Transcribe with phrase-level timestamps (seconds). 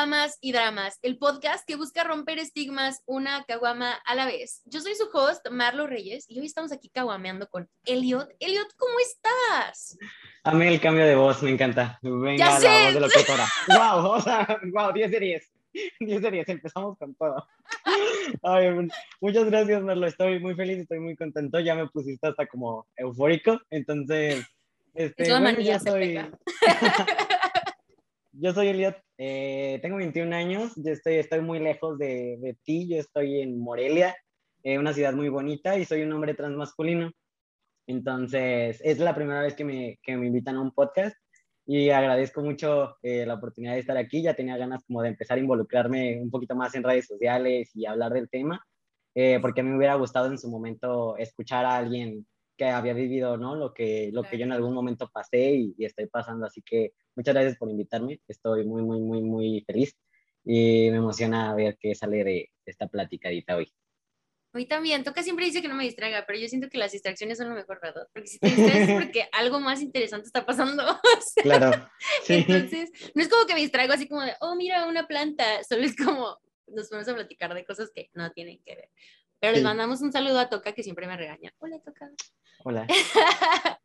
[0.00, 4.62] Caguamas y Dramas, el podcast que busca romper estigmas una caguama a la vez.
[4.64, 8.30] Yo soy su host, Marlo Reyes, y hoy estamos aquí caguameando con Elliot.
[8.40, 9.98] Elliot, ¿cómo estás?
[10.42, 11.98] A mí el cambio de voz me encanta.
[12.00, 13.46] Venga, Ya la voz de locutora.
[13.68, 14.12] ¡Wow!
[14.16, 15.52] O sea, wow, 10 de 10.
[16.00, 17.46] 10 de 10, empezamos con todo.
[18.42, 18.70] Ay,
[19.20, 20.06] muchas gracias, Marlo.
[20.06, 21.60] Estoy muy feliz, estoy muy contento.
[21.60, 23.60] Ya me pusiste hasta como eufórico.
[23.68, 24.46] Entonces,
[24.94, 26.18] este, Es bueno, yo soy.
[28.40, 32.88] yo soy Elliot, eh, tengo 21 años, yo estoy, estoy muy lejos de, de ti,
[32.88, 34.16] yo estoy en Morelia,
[34.62, 37.10] eh, una ciudad muy bonita y soy un hombre transmasculino.
[37.86, 41.16] Entonces, es la primera vez que me, que me invitan a un podcast
[41.66, 44.22] y agradezco mucho eh, la oportunidad de estar aquí.
[44.22, 47.86] Ya tenía ganas como de empezar a involucrarme un poquito más en redes sociales y
[47.86, 48.64] hablar del tema,
[49.14, 52.92] eh, porque a mí me hubiera gustado en su momento escuchar a alguien que había
[52.92, 53.56] vivido, ¿no?
[53.56, 56.46] Lo que, lo que yo en algún momento pasé y, y estoy pasando.
[56.46, 58.18] Así que muchas gracias por invitarme.
[58.26, 59.94] Estoy muy, muy, muy, muy feliz
[60.42, 63.70] y me emociona ver qué sale de, esta platicadita hoy.
[64.54, 67.36] Hoy también, Toca siempre dice que no me distraiga, pero yo siento que las distracciones
[67.36, 68.08] son lo mejor, ¿verdad?
[68.12, 70.82] Porque si te distraes es porque algo más interesante está pasando.
[71.18, 71.90] O sea, Claro.
[72.24, 72.44] Sí.
[72.48, 75.82] Entonces, no es como que me distraigo así como de, oh, mira una planta, solo
[75.82, 78.88] es como nos ponemos a platicar de cosas que no tienen que ver.
[79.40, 79.64] Pero les Sí.
[79.64, 81.52] mandamos un saludo a Toca que siempre me regaña.
[81.58, 82.10] Hola, Toca.
[82.64, 82.86] Hola.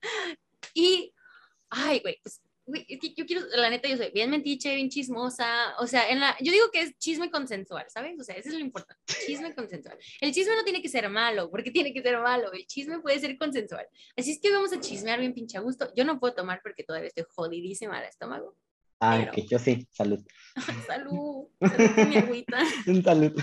[0.73, 1.13] y,
[1.69, 4.89] ay, güey, pues, güey, es que yo quiero, la neta, yo soy bien mentiche, bien
[4.89, 8.19] chismosa, o sea, en la, yo digo que es chisme consensual, ¿sabes?
[8.19, 9.97] O sea, eso es lo importante, chisme consensual.
[10.19, 13.19] El chisme no tiene que ser malo, porque tiene que ser malo, el chisme puede
[13.19, 13.87] ser consensual.
[14.17, 15.91] Así es que vamos a chismear bien pinche a gusto.
[15.95, 18.55] Yo no puedo tomar porque todavía estoy jodidísima del estómago.
[18.99, 19.85] Ah, Pero- que yo sí.
[19.91, 20.19] Salud.
[20.87, 22.59] Salud, salud mi agüita.
[23.03, 23.33] Salud.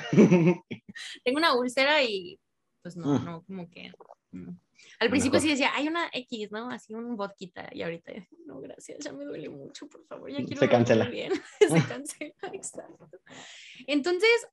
[1.23, 2.39] Tengo una úlcera y
[2.83, 3.25] pues no, Mm.
[3.25, 3.93] no, como que...
[4.33, 4.59] no.
[4.99, 5.43] Al principio Mejor.
[5.43, 6.71] sí decía, hay una X, ¿no?
[6.71, 8.13] Así un vodka y ahorita,
[8.47, 11.07] no, gracias, ya me duele mucho, por favor, ya quiero Se cancela.
[11.09, 11.33] bien.
[11.61, 13.11] Se cancela, exacto.
[13.87, 14.47] Entonces,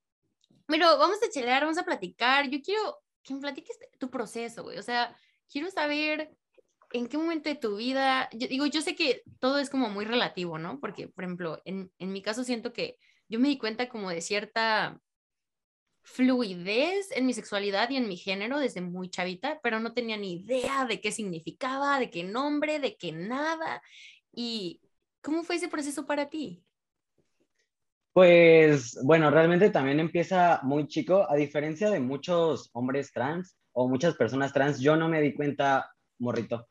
[0.68, 2.50] pero vamos a chelear, vamos a platicar.
[2.50, 4.78] Yo quiero que me platiques tu proceso, güey.
[4.78, 5.16] O sea,
[5.52, 6.32] quiero saber
[6.92, 10.06] en qué momento de tu vida, yo digo, yo sé que todo es como muy
[10.06, 10.80] relativo, ¿no?
[10.80, 12.98] Porque, por ejemplo, en, en mi caso siento que
[13.28, 15.00] yo me di cuenta como de cierta
[16.12, 20.34] fluidez en mi sexualidad y en mi género desde muy chavita, pero no tenía ni
[20.42, 23.82] idea de qué significaba, de qué nombre, de qué nada.
[24.34, 24.82] ¿Y
[25.22, 26.64] cómo fue ese proceso para ti?
[28.12, 34.16] Pues bueno, realmente también empieza muy chico, a diferencia de muchos hombres trans o muchas
[34.16, 36.68] personas trans, yo no me di cuenta, morrito.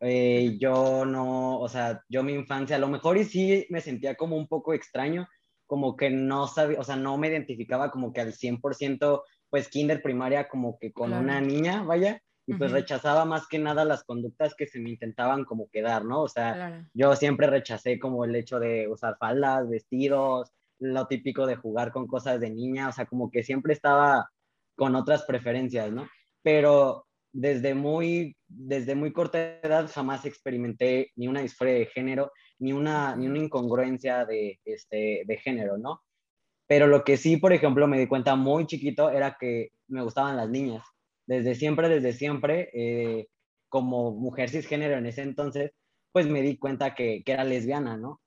[0.00, 4.16] Eh, yo no, o sea, yo mi infancia, a lo mejor y sí me sentía
[4.16, 5.28] como un poco extraño,
[5.70, 10.02] como que no sabía, o sea, no me identificaba como que al 100%, pues kinder
[10.02, 11.22] primaria como que con Claro.
[11.22, 15.44] una niña, vaya, y pues rechazaba más que nada las conductas que se me intentaban
[15.44, 16.22] como quedar, ¿no?
[16.22, 16.86] O sea, Claro.
[16.92, 20.50] yo siempre rechacé como el hecho de usar faldas, vestidos,
[20.80, 24.28] lo típico de jugar con cosas de niña, o sea, como que siempre estaba
[24.74, 26.08] con otras preferencias, ¿no?
[26.42, 32.72] Pero desde muy, desde muy corta edad jamás experimenté ni una disforia de género, ni
[32.72, 36.02] una, ni una incongruencia de, este, de género, ¿no?
[36.68, 40.36] Pero lo que sí, por ejemplo, me di cuenta muy chiquito era que me gustaban
[40.36, 40.84] las niñas.
[41.26, 43.26] Desde siempre, desde siempre, eh,
[43.68, 45.72] como mujer cisgénero en ese entonces,
[46.12, 48.20] pues me di cuenta que, que era lesbiana, ¿no?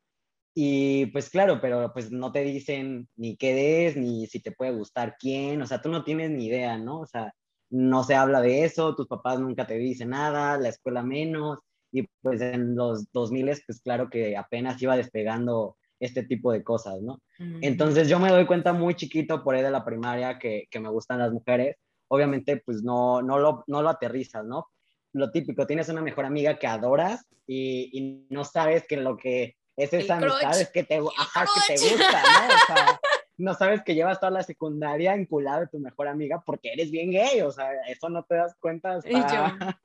[0.56, 4.72] Y pues claro, pero pues no te dicen ni qué es, ni si te puede
[4.72, 7.00] gustar quién, o sea, tú no tienes ni idea, ¿no?
[7.02, 7.34] O sea,
[7.72, 11.60] no se habla de eso, tus papás nunca te dicen nada, la escuela menos,
[11.94, 17.00] y pues en los 2000, pues claro que apenas iba despegando este tipo de cosas,
[17.02, 17.22] ¿no?
[17.62, 20.90] Entonces yo me doy cuenta muy chiquito por ahí de la primaria que, que me
[20.90, 21.78] gustan las mujeres.
[22.08, 24.68] Obviamente pues no, no, lo, no lo aterrizas, ¿no?
[25.14, 29.56] Lo típico, tienes una mejor amiga que adoras y, y no sabes que lo que
[29.78, 32.54] es El esa amistad es que te, ajá, que te gusta, ¿no?
[32.54, 33.00] O sea,
[33.38, 37.12] no sabes que llevas toda la secundaria enculada de tu mejor amiga porque eres bien
[37.12, 39.80] gay, o sea, eso no te das cuenta hasta...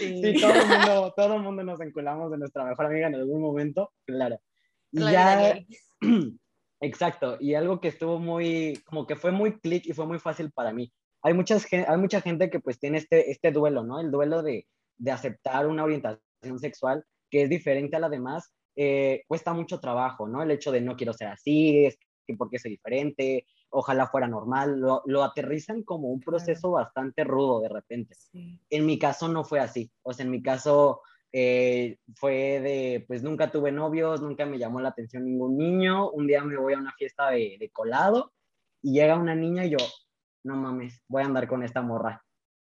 [0.00, 3.14] Yo, Sí, todo el mundo, todo el mundo nos enculamos de nuestra mejor amiga en
[3.16, 4.40] algún momento, claro.
[4.92, 5.58] Y ya,
[6.80, 10.52] exacto, y algo que estuvo muy, como que fue muy clic y fue muy fácil
[10.52, 10.92] para mí.
[11.22, 14.00] Hay, muchas, hay mucha gente que pues tiene este, este duelo, ¿no?
[14.00, 14.66] El duelo de,
[14.96, 20.28] de aceptar una orientación sexual que es diferente a la demás, eh, cuesta mucho trabajo,
[20.28, 20.42] ¿no?
[20.42, 24.28] El hecho de no quiero ser así, es que por qué soy diferente, ojalá fuera
[24.28, 28.60] normal, lo, lo aterrizan como un proceso bastante rudo de repente Sí.
[28.70, 29.90] en mi caso no fue así.
[30.02, 31.00] O sea, en mi caso
[31.32, 36.10] eh, fue de, pues nunca tuve novios, nunca me llamó la atención ningún niño.
[36.10, 38.32] Un día me voy a una fiesta de, de colado
[38.82, 39.78] y llega una niña y yo,
[40.44, 42.22] no mames, voy a andar con esta morra.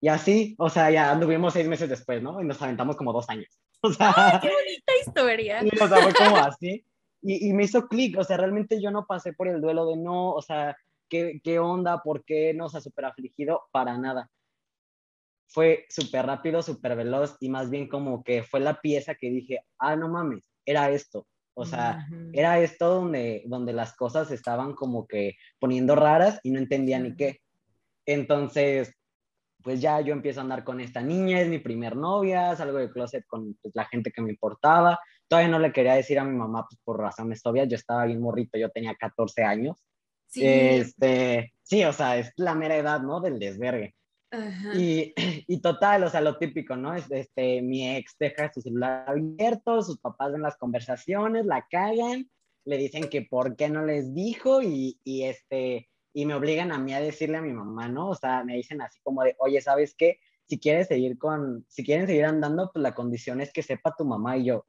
[0.02, 2.42] Y así, o sea, ya anduvimos seis meses después, ¿no?
[2.42, 3.48] Y nos aventamos como dos años.
[3.84, 5.62] O sea, ¡Qué bonita historia!
[5.62, 6.84] Sí, o sea, fue como así.
[7.22, 10.32] y, me hizo clic, o sea, realmente yo no pasé por el duelo de no,
[10.32, 10.76] o sea,
[11.10, 12.02] ¿qué, qué onda?
[12.04, 12.66] ¿Por qué no?
[12.66, 14.30] O sea, súper afligido, para nada.
[15.48, 19.62] Fue súper rápido, súper veloz y más bien como que fue la pieza que dije,
[19.80, 21.26] ah, no mames, era esto.
[21.60, 26.60] O sea, era esto donde, donde las cosas estaban como que poniendo raras y no
[26.60, 27.40] entendía ni qué.
[28.06, 28.94] Entonces,
[29.64, 32.92] pues ya yo empiezo a andar con esta niña, es mi primer novia, salgo del
[32.92, 35.00] closet con pues, la gente que me importaba.
[35.28, 38.22] Todavía no le quería decir a mi mamá pues, por razones obvias, yo estaba bien
[38.22, 39.84] morrito, yo tenía 14 años.
[40.38, 40.46] Sí.
[40.46, 43.20] Este, sí, o sea, es la mera edad, ¿no?
[43.20, 43.96] Del desvergue.
[44.76, 45.14] Y,
[45.48, 46.96] y, total, o sea, lo típico, ¿no?
[46.96, 52.30] Este, mi ex deja su celular abierto, sus papás ven las conversaciones, la cagan,
[52.66, 56.80] le dicen que por qué no les dijo y, y este, y me obligan a
[56.80, 58.10] mí a decirle a mi mamá, ¿no?
[58.10, 60.20] O sea, me dicen así como de, oye, ¿sabes qué?
[60.46, 64.06] Si quieres seguir con, si quieren seguir andando, pues la condición es que sepa tu
[64.06, 64.66] mamá y yo,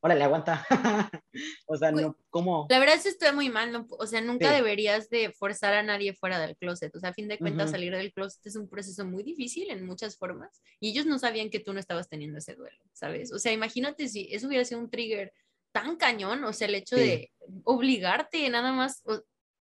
[0.00, 0.64] órale, aguanta.
[1.66, 2.66] o sea, no, ¿cómo?
[2.68, 6.14] La verdad es que estoy muy mal, o sea, nunca deberías de forzar a nadie
[6.14, 9.04] fuera del closet, o sea, a fin de cuentas salir del closet es un proceso
[9.04, 12.54] muy difícil en muchas formas y ellos no sabían que tú no estabas teniendo ese
[12.54, 13.32] duelo, ¿sabes?
[13.32, 15.32] O sea, imagínate si eso hubiera sido un trigger
[15.72, 17.30] tan cañón, o sea, el hecho de
[17.64, 19.02] obligarte nada más,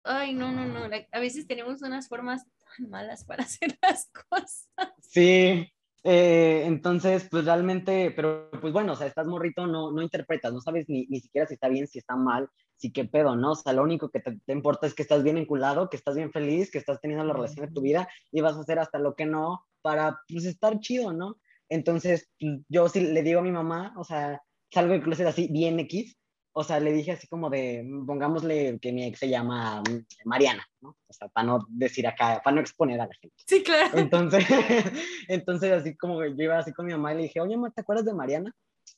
[0.04, 0.90] Ay, no, no, no.
[1.12, 2.44] A veces tenemos unas formas
[2.78, 4.70] tan malas para hacer las cosas.
[5.02, 5.72] Sí,
[6.04, 10.62] eh, entonces, pues realmente, pero pues bueno, o sea, estás morrito, no, no interpretas, no
[10.62, 13.52] sabes ni, ni siquiera si está bien, si está mal, si qué pedo, ¿no?
[13.52, 16.32] O sea, lo único que te, importa es que estás bien enculado, que estás bien
[16.32, 19.16] feliz, que estás teniendo la relación de tu vida y vas a hacer hasta lo
[19.16, 21.38] que no para, pues, estar chido, ¿no?
[21.70, 25.48] Entonces, pues, yo sí le digo a mi mamá, o sea, salgo del closet así,
[25.52, 26.18] bien X,
[26.54, 30.66] o sea, le dije así como de, pongámosle que mi ex se llama mm, Mariana,
[30.82, 30.98] ¿no?
[31.08, 33.36] O sea, para no decir acá, para no exponer a la gente.
[33.46, 33.98] Sí, claro.
[33.98, 34.46] Entonces,
[35.28, 37.82] entonces así como yo iba así con mi mamá y le dije, oye, mamá, ¿te
[37.82, 38.54] acuerdas de Mariana?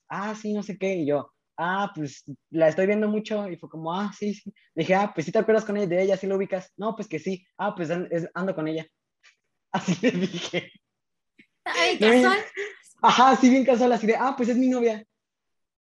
[0.09, 0.95] Ah, sí, no sé qué.
[0.95, 3.47] Y yo, ah, pues la estoy viendo mucho.
[3.49, 4.51] Y fue como, ah, sí, sí.
[4.75, 6.71] Le dije, ah, pues sí te acuerdas con ella, de ella, sí lo ubicas.
[6.77, 7.45] No, pues que sí.
[7.57, 7.89] Ah, pues
[8.33, 8.85] ando con ella.
[9.71, 10.71] Así le dije.
[11.65, 12.39] Ay, casual.
[13.01, 15.05] Ajá, sí, bien casual, así de, ah, pues es mi novia.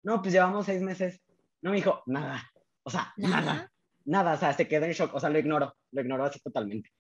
[0.03, 1.22] No, pues llevamos seis meses.
[1.63, 2.43] No me dijo nada.
[2.83, 3.71] O sea, nada.
[4.05, 4.35] nada.
[4.35, 5.15] O sea, se quedó en shock.
[5.15, 5.75] O sea, lo ignoró.
[5.93, 6.91] Lo ignoró así totalmente.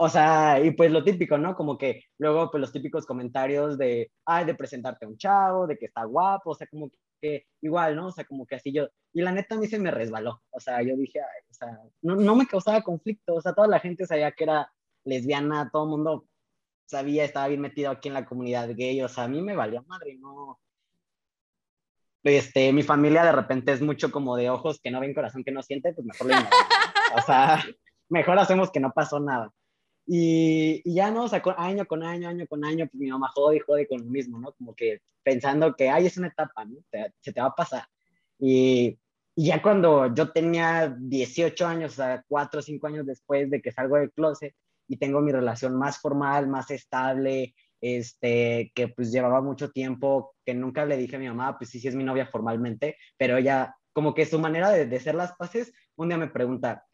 [0.00, 1.56] O sea, y pues lo típico, ¿no?
[1.56, 5.76] Como que luego, pues los típicos comentarios de, ay, de presentarte a un chavo, de
[5.76, 6.88] que está guapo, o sea, como
[7.20, 8.06] que igual, ¿no?
[8.06, 8.88] O sea, como que así yo.
[9.12, 10.40] Y la neta a mí se me resbaló.
[10.50, 13.34] O sea, yo dije, ay, o sea, no, no me causaba conflicto.
[13.34, 14.72] O sea, toda la gente sabía que era
[15.04, 16.26] lesbiana, todo el mundo
[16.86, 19.02] sabía, estaba bien metido aquí en la comunidad gay.
[19.02, 20.60] O sea, a mí me valió madre, no
[22.24, 25.52] este, mi familia de repente es mucho como de ojos que no ven, corazón que
[25.52, 26.36] no siente, pues mejor lo
[27.16, 27.64] O sea,
[28.08, 29.52] mejor hacemos que no pasó nada.
[30.06, 33.28] Y, y, ya no, o sea, año con año, año con año, pues mi mamá
[33.34, 34.52] jode y jode con lo mismo, ¿no?
[34.52, 36.78] Como que pensando que, ay, es una etapa, ¿no?
[37.20, 37.84] se te va a pasar.
[38.38, 38.98] Y,
[39.34, 43.60] y, ya cuando yo tenía 18 años, o sea, 4 o 5 años después de
[43.60, 44.54] que salgo del closet
[44.88, 50.54] y tengo mi relación más formal, más estable, este, que pues llevaba mucho tiempo, que
[50.54, 53.74] nunca le dije a mi mamá, pues sí, sí es mi novia formalmente, pero ella,
[53.92, 56.86] como que su manera de, de hacer las paces, un día me pregunta,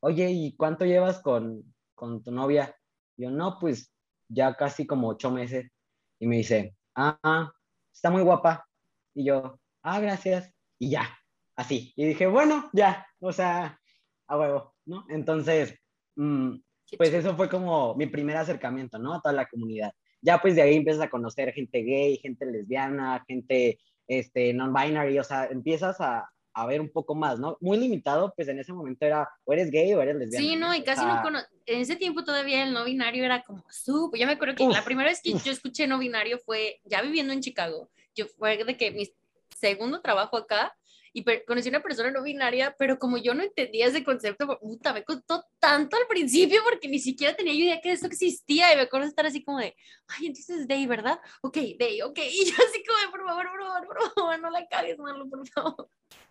[0.00, 2.76] oye, ¿y cuánto llevas con, con tu novia?
[3.16, 3.92] Yo, no, pues
[4.28, 5.70] ya casi como ocho meses.
[6.18, 7.52] Y me dice, ah,
[7.92, 8.66] está muy guapa.
[9.14, 10.52] Y yo, ah, gracias.
[10.78, 11.08] Y ya,
[11.56, 11.92] así.
[11.96, 13.78] Y dije, bueno, ya, o sea,
[14.26, 15.04] a huevo, ¿no?
[15.08, 15.78] Entonces,
[16.16, 16.56] mmm,
[16.96, 19.14] pues eso fue como mi primer acercamiento, ¿no?
[19.14, 19.92] A toda la comunidad.
[20.22, 25.24] Ya pues de ahí empiezas a conocer gente gay, gente lesbiana, gente este, non-binary, o
[25.24, 27.56] sea, empiezas a, a ver un poco más, ¿no?
[27.60, 30.46] Muy limitado, pues en ese momento era o eres gay o eres lesbiana.
[30.46, 33.64] Sí, no, y casi no cono en ese tiempo todavía el no binario era como
[33.70, 37.02] súper, yo me acuerdo que la primera vez que yo escuché no binario fue ya
[37.02, 39.08] viviendo en Chicago, yo fue de que mi
[39.56, 40.76] segundo trabajo acá,
[41.12, 45.04] y conocí una persona no binaria, pero como yo no entendía ese concepto, puta, me
[45.04, 49.06] costó tanto al principio porque ni siquiera tenía idea que eso existía y me acuerdo
[49.06, 49.76] estar así como de,
[50.08, 51.20] ay, entonces es Day, ¿verdad?
[51.42, 54.50] Ok, Day, ok, y yo así como de, por favor, por favor, por favor, no
[54.50, 55.88] la cagues, Marlo, por favor.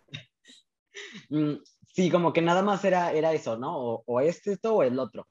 [1.30, 1.54] Mm,
[1.94, 3.78] sí, como que nada más era, era eso, ¿no?
[3.78, 5.26] O, o es esto o el otro.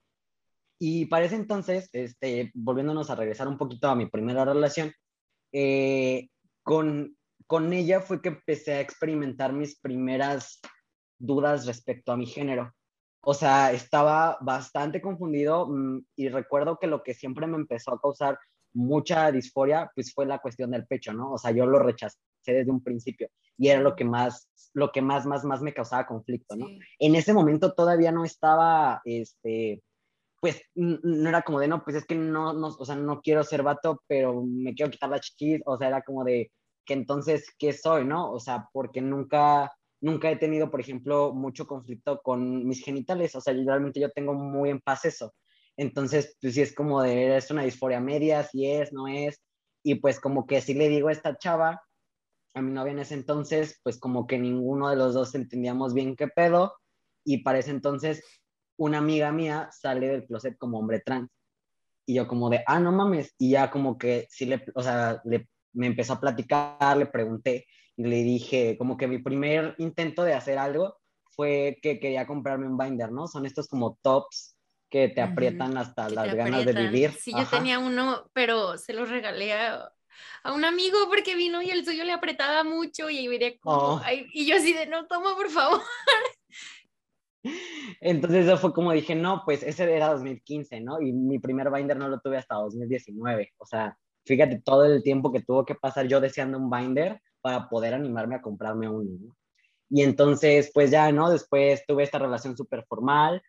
[0.79, 4.91] Y para ese entonces, este, volviéndonos a regresar un poquito a mi primera relación,
[5.51, 6.29] eh,
[6.63, 7.15] con
[7.51, 10.61] con ella fue que empecé a experimentar mis primeras
[11.19, 12.73] dudas respecto a mi género.
[13.21, 17.99] O sea, estaba bastante confundido mm, y recuerdo que lo que siempre me empezó a
[17.99, 18.39] causar
[18.71, 21.33] mucha disforia, pues fue la cuestión del pecho, ¿no?
[21.33, 22.15] O sea, yo lo rechacé
[22.45, 23.27] desde un principio
[23.57, 26.67] y era lo que más, lo que más, más, más me causaba conflicto, ¿no?
[26.99, 29.83] En ese momento todavía no estaba, este,
[30.39, 33.43] pues no era como de, no, pues es que no, no, o sea, no quiero
[33.43, 36.49] ser vato, pero me quiero quitar la chiquis, o sea, era como de,
[36.85, 38.31] que entonces, ¿qué soy, no?
[38.31, 39.71] O sea, porque nunca,
[40.01, 44.33] nunca he tenido, por ejemplo, mucho conflicto con mis genitales, o sea, realmente yo tengo
[44.33, 45.33] muy en paz eso.
[45.77, 49.41] Entonces, pues sí es como de, es una disforia media, si es, no es,
[49.83, 51.81] y pues como que si le digo a esta chava,
[52.53, 56.15] a mi novia en ese entonces, pues como que ninguno de los dos entendíamos bien
[56.15, 56.73] qué pedo,
[57.23, 58.23] y para ese entonces
[58.77, 61.29] una amiga mía sale del closet como hombre trans.
[62.05, 65.21] Y yo como de, ah, no mames, y ya como que sí le, o sea,
[65.23, 70.23] le, me empezó a platicar, le pregunté, y le dije, como que mi primer intento
[70.23, 70.97] de hacer algo
[71.31, 73.27] fue que quería comprarme un binder, ¿no?
[73.27, 74.55] Son estos como tops
[74.89, 77.11] que te aprietan hasta las ganas de vivir.
[77.13, 79.89] Sí, yo tenía uno, pero se lo regalé a,
[80.43, 84.01] a, un amigo porque vino y el suyo le apretaba mucho y ahí como, oh.
[84.33, 85.81] y yo así de, no, toma por favor.
[88.01, 91.01] Entonces eso fue como dije, no, pues ese era 2015, ¿no?
[91.01, 93.53] Y mi primer binder no lo tuve hasta 2019.
[93.57, 97.69] O sea, fíjate todo el tiempo que tuvo que pasar yo deseando un binder para
[97.69, 99.37] poder animarme a comprarme uno, ¿no?
[99.89, 101.29] Y entonces, pues ya, ¿no?
[101.29, 103.41] Después tuve esta relación súper formal,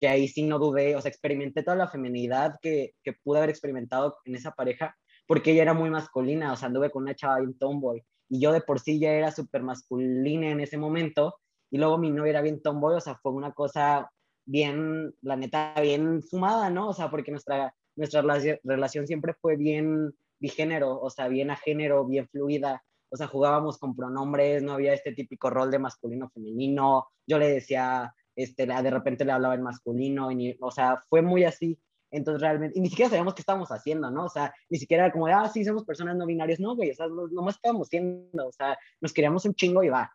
[0.00, 3.50] que ahí sí no dudé, o sea, experimenté toda la feminidad que, que pude haber
[3.50, 4.96] experimentado en esa pareja,
[5.26, 8.52] porque ella era muy masculina, o sea, anduve con una chava bien tomboy, y yo
[8.52, 11.36] de por sí ya era súper masculina en ese momento,
[11.70, 14.10] y luego mi novia era bien tomboy, o sea, fue una cosa
[14.44, 16.88] bien, la neta, bien fumada, ¿no?
[16.88, 18.22] O sea, porque nuestra, nuestra
[18.62, 23.78] relación siempre fue bien bigénero, o sea, bien a género, bien fluida, o sea, jugábamos
[23.78, 29.24] con pronombres, no había este típico rol de masculino-femenino, yo le decía, este, de repente
[29.24, 31.78] le hablaba en masculino, y o sea, fue muy así.
[32.10, 34.24] Entonces realmente, y ni siquiera sabíamos qué estábamos haciendo, ¿no?
[34.24, 36.90] O sea, ni siquiera era como de, ah, sí, somos personas no binarias, no, güey,
[36.90, 40.10] o sea, nomás estábamos siendo, o sea, nos queríamos un chingo y va.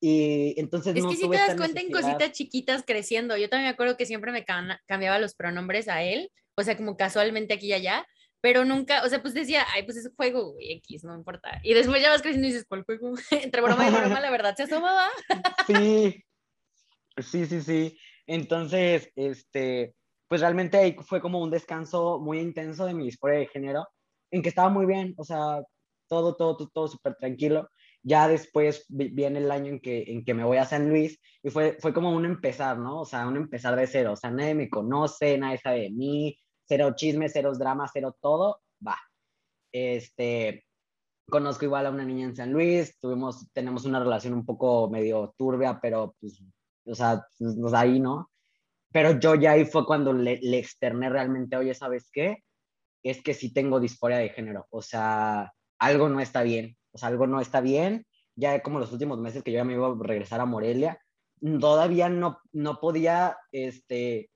[0.00, 0.94] Y entonces...
[0.96, 3.36] Es que si te das cuenta en cositas chiquitas creciendo.
[3.36, 6.96] Yo también me acuerdo que siempre me cambiaba los pronombres a él, o sea, como
[6.96, 8.06] casualmente aquí y allá,
[8.44, 11.60] pero nunca, o sea, pues decía, ay, pues es juego, güey, X, no importa.
[11.62, 13.14] Y después ya vas creciendo y dices, ¿cuál juego?
[13.30, 15.08] Entre broma y broma, la verdad se asomaba.
[15.66, 16.22] sí,
[17.22, 17.98] sí, sí, sí.
[18.26, 19.94] Entonces, este,
[20.28, 23.88] pues realmente ahí fue como un descanso muy intenso de mi disforia de género,
[24.30, 25.62] en que estaba muy bien, o sea,
[26.06, 27.70] todo, todo, todo, todo súper tranquilo.
[28.06, 31.50] Ya después viene el año en que, en que me voy a San Luis y
[31.50, 33.00] fue, fue como un empezar, ¿no?
[33.00, 34.12] O sea, un empezar de cero.
[34.12, 38.60] O sea, nadie me conoce, nadie sabe de mí, cero chismes, cero dramas, cero todo,
[38.86, 38.98] va.
[39.72, 40.66] Este,
[41.28, 45.34] conozco igual a una niña en San Luis, tuvimos, tenemos una relación un poco medio
[45.36, 46.42] turbia, pero pues,
[46.86, 48.30] o sea, pues, ahí, ¿no?
[48.92, 52.44] Pero yo ya ahí fue cuando le, le externé realmente, oye, ¿sabes qué?
[53.02, 57.08] Es que sí tengo disforia de género, o sea, algo no está bien, o sea,
[57.08, 58.06] algo no está bien.
[58.36, 60.98] Ya como los últimos meses que yo ya me iba a regresar a Morelia,
[61.60, 64.30] todavía no, no podía este,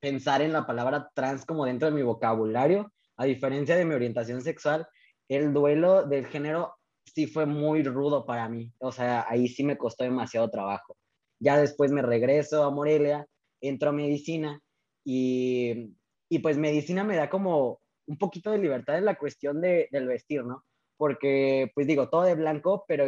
[0.00, 4.42] pensar en la palabra trans como dentro de mi vocabulario, a diferencia de mi orientación
[4.42, 4.86] sexual,
[5.28, 9.76] el duelo del género sí fue muy rudo para mí, o sea, ahí sí me
[9.76, 10.96] costó demasiado trabajo.
[11.40, 13.26] Ya después me regreso a Morelia,
[13.60, 14.60] entro a medicina
[15.04, 15.94] y,
[16.28, 20.06] y pues medicina me da como un poquito de libertad en la cuestión de, del
[20.06, 20.64] vestir, ¿no?
[20.96, 23.06] Porque, pues digo, todo de blanco, pero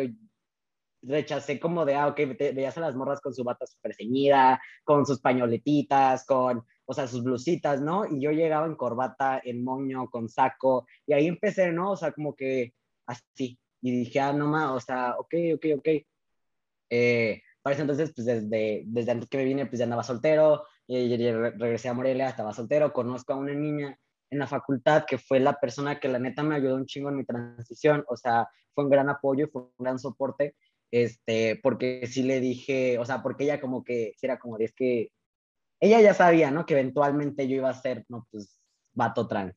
[1.02, 2.20] rechacé como de, ah, ok,
[2.54, 7.06] veías a las morras con su bata súper ceñida, con sus pañoletitas, con, o sea,
[7.06, 8.06] sus blusitas, ¿no?
[8.06, 11.92] Y yo llegaba en corbata, en moño, con saco, y ahí empecé, ¿no?
[11.92, 12.74] O sea, como que
[13.06, 15.88] así, y dije, ah, no más, o sea, ok, ok, ok.
[16.90, 21.16] Eh, para entonces, pues desde, desde antes que me vine, pues ya andaba soltero, y,
[21.16, 23.98] regresé a Morelia, estaba soltero, conozco a una niña
[24.30, 27.16] en la facultad, que fue la persona que la neta me ayudó un chingo en
[27.16, 30.56] mi transición, o sea, fue un gran apoyo, fue un gran soporte,
[30.90, 35.10] este, porque sí le dije, o sea, porque ella como que, era como, es que,
[35.80, 36.64] ella ya sabía, ¿no?
[36.64, 38.58] Que eventualmente yo iba a ser, no, pues,
[38.94, 39.54] vato trans.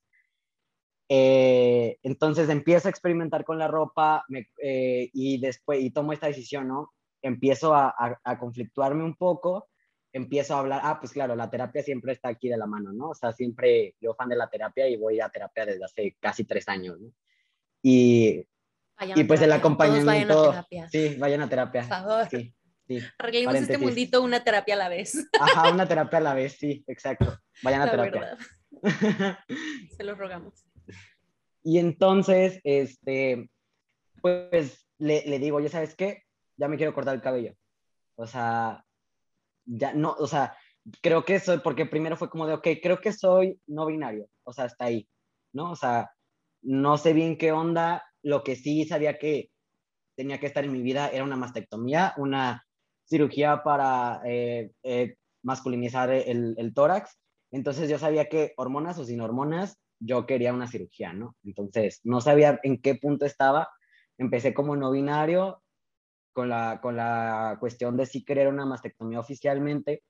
[1.08, 4.26] Eh, entonces empiezo a experimentar con la ropa
[4.62, 6.92] eh, y después, y tomo esta decisión, ¿no?
[7.22, 9.68] Empiezo a, a, a conflictuarme un poco
[10.12, 13.10] empiezo a hablar, ah, pues claro, la terapia siempre está aquí de la mano, ¿no?
[13.10, 16.46] O sea, siempre yo fan de la terapia y voy a terapia desde hace casi
[16.46, 17.12] tres años, ¿no?
[17.82, 18.46] Y,
[19.16, 20.36] y pues el acompañamiento...
[20.36, 20.90] Vayan a terapia.
[20.90, 21.82] Sí, vayan a terapia.
[21.82, 22.28] Por favor.
[22.30, 22.54] Sí,
[22.88, 23.00] sí.
[23.18, 25.16] Arreglemos este mundito una terapia a la vez.
[25.40, 27.38] Ajá, una terapia a la vez, sí, exacto.
[27.64, 28.38] Vayan a terapia.
[29.98, 30.66] Se lo rogamos.
[31.64, 33.50] Y entonces, este,
[34.22, 36.24] pues le, le digo, ya sabes qué,
[36.58, 37.54] ya me quiero cortar el cabello.
[38.16, 38.84] O sea,
[39.70, 40.56] ya no, o sea,
[41.02, 44.54] creo que soy, porque primero fue como de, ok, creo que soy no binario, o
[44.54, 45.08] sea, hasta ahí,
[45.54, 45.72] ¿no?
[45.72, 46.12] O sea,
[46.62, 49.52] no sé bien qué onda, lo que sí sabía que
[50.16, 52.66] tenía que estar en mi vida era una mastectomía, una
[53.06, 57.18] cirugía para eh, eh, masculinizar el, el, tórax,
[57.52, 61.36] entonces yo sabía que hormonas o sin hormonas, yo quería una cirugía, ¿no?
[61.44, 63.70] Entonces, no sabía en qué punto estaba,
[64.18, 65.62] empecé como no binario,
[66.34, 70.04] con la, con la cuestión de si querer una mastectomía oficialmente.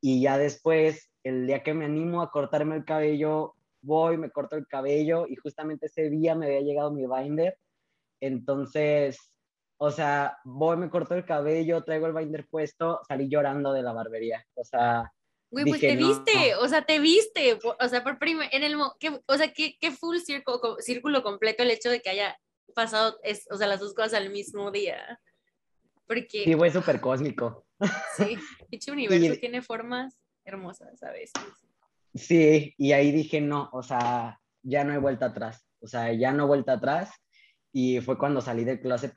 [0.00, 4.56] Y ya después, el día que me animo a cortarme el cabello, voy, me corto
[4.56, 7.58] el cabello y justamente ese día me había llegado mi binder.
[8.20, 9.18] Entonces,
[9.78, 13.92] o sea, voy, me corto el cabello, traigo el binder puesto, salí llorando de la
[13.92, 14.44] barbería.
[14.54, 15.12] O sea,
[15.50, 19.18] Güey, pues te viste, o sea, te viste, o sea, por primer, en el, que,
[19.24, 22.38] o sea, qué, qué full círculo, círculo completo el hecho de que haya
[22.74, 25.18] pasado, es, o sea, las dos cosas al mismo día.
[26.08, 26.44] Porque...
[26.44, 27.66] Sí, fue súper cósmico.
[28.16, 28.36] Sí,
[28.68, 31.34] dicho universo tiene formas hermosas a veces.
[32.14, 36.32] Sí, y ahí dije, no, o sea, ya no hay vuelta atrás, o sea, ya
[36.32, 37.10] no vuelta atrás.
[37.72, 39.12] Y fue cuando salí del closet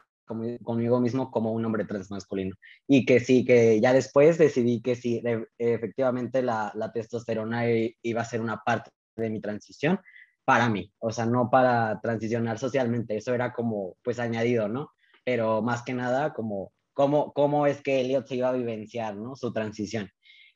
[0.63, 2.55] conmigo mismo como un hombre transmasculino.
[2.87, 5.21] Y que sí, que ya después decidí que sí,
[5.57, 7.63] efectivamente la, la testosterona
[8.01, 9.99] iba a ser una parte de mi transición
[10.45, 14.91] para mí, o sea, no para transicionar socialmente, eso era como pues añadido, ¿no?
[15.23, 19.35] Pero más que nada como cómo, cómo es que Elliot se iba a vivenciar, ¿no?
[19.35, 20.07] Su transición.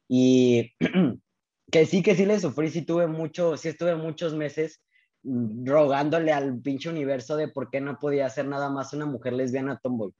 [0.07, 0.75] Y
[1.71, 4.79] que sí, que sí le sufrí, sí tuve mucho, sí estuve muchos meses
[5.23, 9.79] rogándole al pinche universo de por qué no podía ser nada más una mujer lesbiana
[9.81, 10.11] tomboy.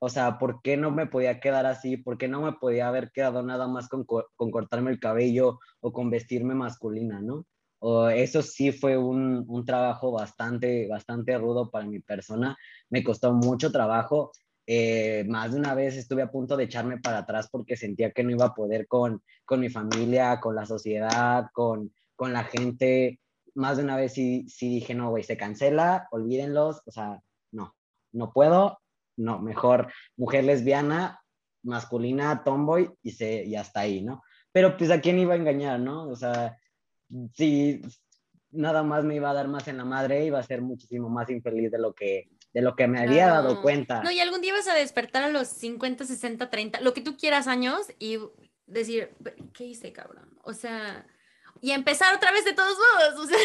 [0.00, 1.96] O sea, ¿por qué no me podía quedar así?
[1.96, 5.92] ¿Por qué no me podía haber quedado nada más con, con cortarme el cabello o
[5.92, 7.46] con vestirme masculina, no?
[7.80, 12.56] O eso sí fue un, un, trabajo bastante, bastante rudo para mi persona.
[12.90, 14.30] Me costó mucho trabajo.
[14.70, 18.22] Eh, más de una vez estuve a punto de echarme para atrás porque sentía que
[18.22, 23.18] no iba a poder con, con mi familia, con la sociedad, con, con la gente
[23.54, 27.74] más de una vez sí, sí dije, no, güey, se cancela, olvídenlos, o sea, no,
[28.12, 28.78] no puedo,
[29.16, 31.22] no, mejor mujer lesbiana,
[31.62, 34.22] masculina, tomboy, y, se, y hasta ahí, ¿no?
[34.52, 36.08] Pero pues a quién iba a engañar, ¿no?
[36.08, 36.58] O sea,
[37.34, 37.80] si
[38.50, 41.30] nada más me iba a dar más en la madre, iba a ser muchísimo más
[41.30, 44.02] infeliz de lo que, de lo que me había dado cuenta.
[44.02, 47.16] No, y algún día vas a despertar a los 50, 60, 30, lo que tú
[47.16, 48.18] quieras años y
[48.66, 49.10] decir,
[49.52, 50.38] ¿qué hice, cabrón?
[50.42, 51.06] O sea,
[51.60, 53.24] y empezar otra vez de todos modos.
[53.24, 53.38] O sea,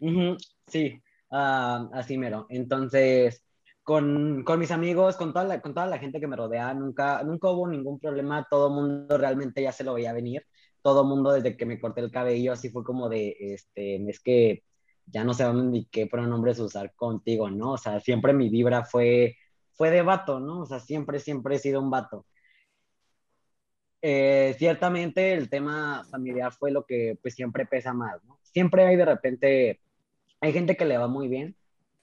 [0.66, 2.46] Sí, ah, así mero.
[2.48, 3.44] Entonces,
[3.82, 7.22] con, con, mis amigos, con toda, la, con toda la gente que me rodea, nunca,
[7.24, 8.46] nunca hubo ningún problema.
[8.48, 10.46] Todo el mundo realmente ya se lo veía venir.
[10.82, 14.20] Todo el mundo desde que me corté el cabello, así fue como de, este, es
[14.20, 14.62] que
[15.06, 17.72] ya no sé ni qué pronombres usar contigo, ¿no?
[17.72, 19.36] O sea, siempre mi vibra fue,
[19.72, 20.60] fue de vato, ¿no?
[20.60, 22.26] O sea, siempre, siempre he sido un vato.
[24.02, 28.38] Eh, ciertamente el tema familiar fue lo que pues siempre pesa más, ¿no?
[28.42, 29.80] Siempre hay de repente,
[30.40, 31.54] hay gente que le va muy bien,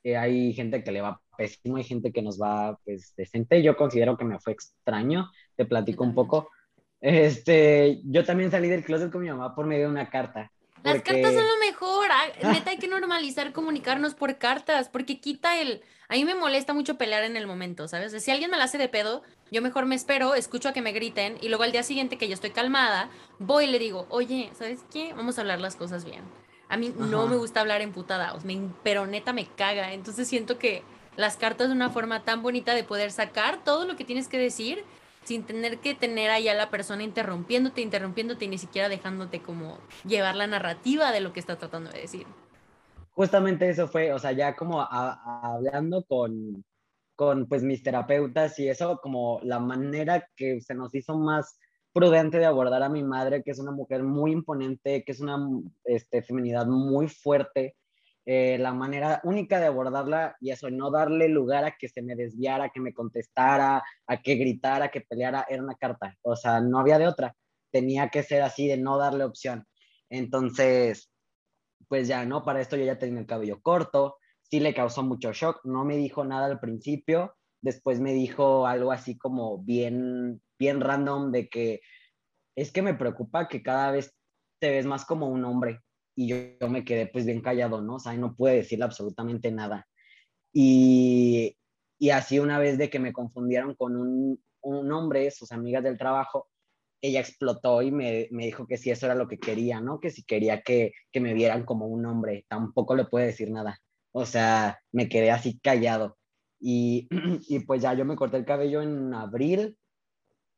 [0.03, 3.75] eh, hay gente que le va pésimo, hay gente que nos va pues decente, yo
[3.75, 6.49] considero que me fue extraño, te platico un poco.
[7.01, 10.51] Este, yo también salí del closet con mi mamá por medio de una carta.
[10.93, 12.07] Las cartas son lo mejor.
[12.11, 15.81] Ah, neta, hay que normalizar comunicarnos por cartas, porque quita el.
[16.09, 18.23] A mí me molesta mucho pelear en el momento, ¿sabes?
[18.23, 20.93] si alguien me la hace de pedo, yo mejor me espero, escucho a que me
[20.93, 24.49] griten y luego al día siguiente que yo estoy calmada, voy y le digo, oye,
[24.57, 25.13] ¿sabes qué?
[25.13, 26.21] Vamos a hablar las cosas bien.
[26.69, 29.93] A mí no me gusta hablar emputada, me, pero neta me caga.
[29.93, 30.83] Entonces siento que
[31.15, 34.37] las cartas son una forma tan bonita de poder sacar todo lo que tienes que
[34.37, 34.83] decir
[35.27, 40.37] sin tener que tener allá la persona interrumpiéndote, interrumpiéndote y ni siquiera dejándote como llevar
[40.37, 42.25] la narrativa de lo que está tratando de decir.
[43.11, 46.63] Justamente eso fue, o sea, ya como hablando con,
[47.17, 51.59] con pues mis terapeutas y eso, como la manera que se nos hizo más
[51.91, 55.45] prudente de abordar a mi madre, que es una mujer muy imponente, que es una
[55.83, 57.75] este, feminidad muy fuerte,
[58.29, 62.13] eh, la manera única de abordarla y eso, no darle lugar a que se me
[62.13, 66.13] desviara, que me contestara, a que gritara, que peleara, era una carta.
[66.23, 67.37] O sea, no había de otra.
[67.71, 69.65] Tenía que ser así, de no darle opción.
[70.09, 71.09] Entonces,
[71.87, 72.43] pues ya, ¿no?
[72.43, 75.95] Para esto yo ya tenía el cabello corto, sí le causó mucho shock, no me
[75.95, 81.79] dijo nada al principio, después me dijo algo así como bien, bien random de que
[82.57, 84.13] es que me preocupa que cada vez
[84.59, 85.79] te ves más como un hombre
[86.17, 87.95] y yo, me quedé pues bien callado, ¿no?
[87.95, 89.87] O sea, no pude decirle absolutamente nada.
[90.51, 91.55] Y,
[91.99, 95.99] y así una vez de que me confundieron con un, un hombre, sus amigas del
[95.99, 96.49] trabajo,
[97.01, 99.99] ella explotó y me, me, dijo que si eso era lo que quería, ¿no?
[99.99, 103.79] Que si quería que, que me vieran como un hombre, tampoco le puede decir nada.
[104.11, 106.17] O sea, me quedé así callado.
[106.59, 107.07] Y,
[107.47, 109.77] y pues ya yo me corté el cabello en abril,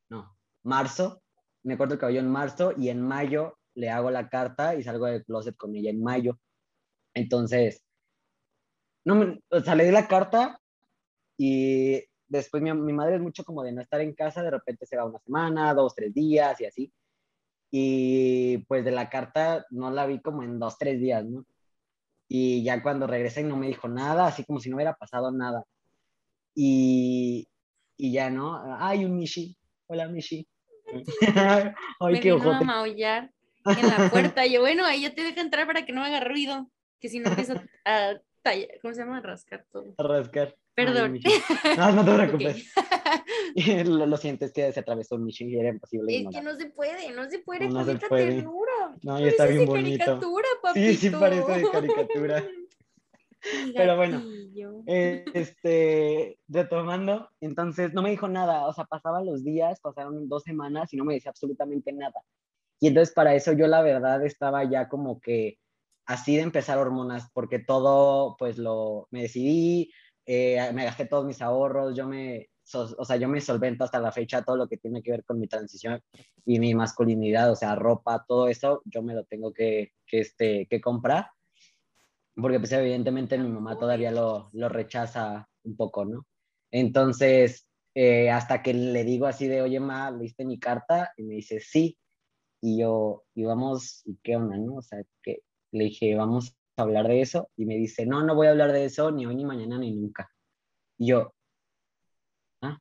[0.09, 1.21] no, marzo,
[1.63, 5.05] me corto el cabello en marzo y en mayo le hago la carta y salgo
[5.05, 6.39] del closet con ella en mayo.
[7.13, 7.83] Entonces,
[9.05, 10.59] no me, o sea, le di la carta
[11.37, 14.85] y después mi, mi, madre es mucho como de no estar en casa, de repente
[14.85, 16.93] se va una semana, dos, tres días y así.
[17.71, 21.45] Y pues de la carta no la vi como en dos, tres días, ¿no?
[22.27, 25.63] Y ya cuando regresé no me dijo nada, así como si no hubiera pasado nada.
[26.55, 27.47] y,
[27.97, 28.61] y ya, ¿no?
[28.79, 29.57] Ay, un Mishi.
[29.87, 30.47] Hola, Mishi.
[31.99, 33.31] Ay, me qué vino a maullar
[33.65, 34.45] en la puerta.
[34.45, 36.69] Yo, bueno, ahí yo te dejo entrar para que no haga ruido,
[36.99, 39.17] que si no empiezo a tallar, ¿cómo se llama?
[39.17, 39.93] A rascar todo.
[39.97, 40.55] A rascar.
[40.75, 41.19] Perdón.
[41.77, 42.73] no, no te preocupes.
[43.85, 46.21] lo, lo, siento, es que se atravesó un Michi y era imposible.
[46.21, 48.95] Es que no se puede, no se puede no, con esta ternura.
[49.03, 50.05] No, y está bien bonito.
[50.05, 50.87] caricatura, papito.
[50.87, 52.43] Sí, sí parece de caricatura.
[53.75, 54.21] Pero bueno,
[54.87, 60.43] eh, este, retomando, entonces no me dijo nada, o sea, pasaban los días, pasaron dos
[60.43, 62.21] semanas y no me decía absolutamente nada.
[62.79, 65.57] Y entonces para eso yo la verdad estaba ya como que
[66.05, 69.91] así de empezar hormonas, porque todo, pues lo, me decidí,
[70.25, 74.11] eh, me gasté todos mis ahorros, yo me, o sea, yo me solvento hasta la
[74.11, 76.01] fecha todo lo que tiene que ver con mi transición
[76.45, 80.67] y mi masculinidad, o sea, ropa, todo eso, yo me lo tengo que, que, este,
[80.67, 81.27] que comprar
[82.41, 86.25] porque pues evidentemente mi mamá todavía lo, lo rechaza un poco, ¿no?
[86.71, 91.11] Entonces, eh, hasta que le digo así de, oye, ma, ¿leíste mi carta?
[91.17, 91.97] Y me dice, sí.
[92.61, 94.75] Y yo, y vamos, ¿y qué onda, no?
[94.75, 97.49] O sea, que le dije, vamos a hablar de eso.
[97.55, 99.93] Y me dice, no, no voy a hablar de eso ni hoy, ni mañana, ni
[99.93, 100.29] nunca.
[100.97, 101.33] Y yo,
[102.61, 102.79] ¿ah?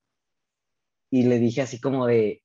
[1.11, 2.43] Y le dije así como de,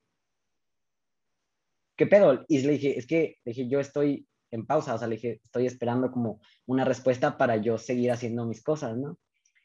[1.96, 2.44] ¿qué pedo?
[2.48, 5.40] Y le dije, es que, le dije, yo estoy en pausa, o sea, le dije,
[5.42, 9.18] estoy esperando como una respuesta para yo seguir haciendo mis cosas, ¿no?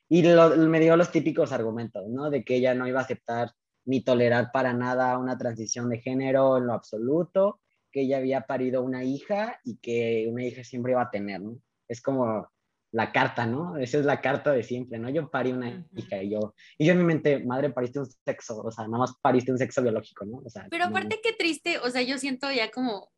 [0.08, 2.32] Y me dio los típicos argumentos, ¿no?
[2.32, 3.52] De que ella no iba a aceptar
[3.90, 7.60] ni tolerar para nada una transición de género en lo absoluto,
[7.92, 11.58] que ella había parido una hija y que una hija siempre iba a tener, ¿no?
[11.88, 12.48] Es como
[12.92, 13.78] la carta, ¿no?
[13.78, 15.10] Esa es la carta de siempre, ¿no?
[15.10, 18.62] Yo parí una hija y yo, y yo en mi mente, madre, pariste un sexo,
[18.62, 20.38] o sea, nada más pariste un sexo biológico, ¿no?
[20.46, 23.10] O sea, Pero aparte qué triste, o sea, yo siento ya como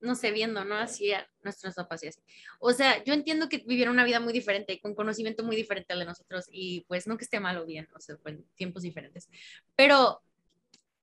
[0.00, 0.76] no sé, viendo, ¿no?
[0.76, 2.20] Así a nuestros papás y así.
[2.58, 5.92] O sea, yo entiendo que vivieron una vida muy diferente, y con conocimiento muy diferente
[5.92, 8.16] al de nosotros, y pues no que esté mal o bien, o sea,
[8.56, 9.28] tiempos diferentes.
[9.76, 10.22] Pero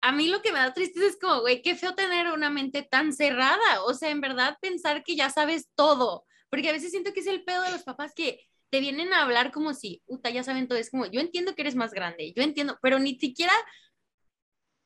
[0.02, 2.84] a mí lo que me da tristeza es como, güey, qué feo tener una mente
[2.84, 3.84] tan cerrada.
[3.86, 6.26] O sea, en verdad pensar que ya sabes todo.
[6.50, 9.24] Porque a veces siento que es el pedo de los papás que te vienen a
[9.24, 10.02] hablar como si,
[10.34, 10.78] ya saben todo.
[10.78, 13.54] Es como, yo entiendo que eres más grande, yo entiendo, pero ni siquiera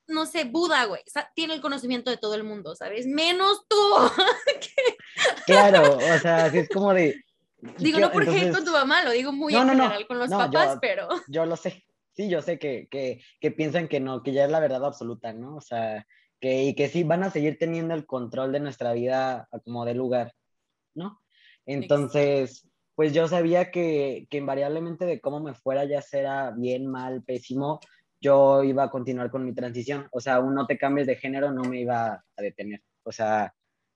[0.08, 1.02] no sé, Buda, güey,
[1.36, 3.06] tiene el conocimiento de todo el mundo, ¿sabes?
[3.08, 3.78] Menos tú.
[5.46, 7.24] claro, o sea, es como de...
[7.78, 10.78] Digo, no por hate con tu mamá, lo digo muy en general con los papás,
[10.82, 11.08] pero...
[11.28, 14.52] Yo lo sé, sí, yo sé que, que, que, piensan que no, que ya es
[14.52, 15.58] la verdad absoluta, ¿no?
[15.58, 16.08] O sea,
[16.40, 19.94] que, y que sí van a seguir teniendo el control de nuestra vida como de
[19.94, 20.34] lugar,
[20.96, 21.22] ¿no?
[21.68, 27.24] Entonces, pues yo sabía que, que invariablemente de cómo me fuera, ya sea bien, mal,
[27.24, 27.80] pésimo,
[28.22, 30.08] yo iba a continuar con mi transición.
[30.12, 32.82] O sea, un no te cambies de género no me iba a detener.
[33.04, 33.54] O sea,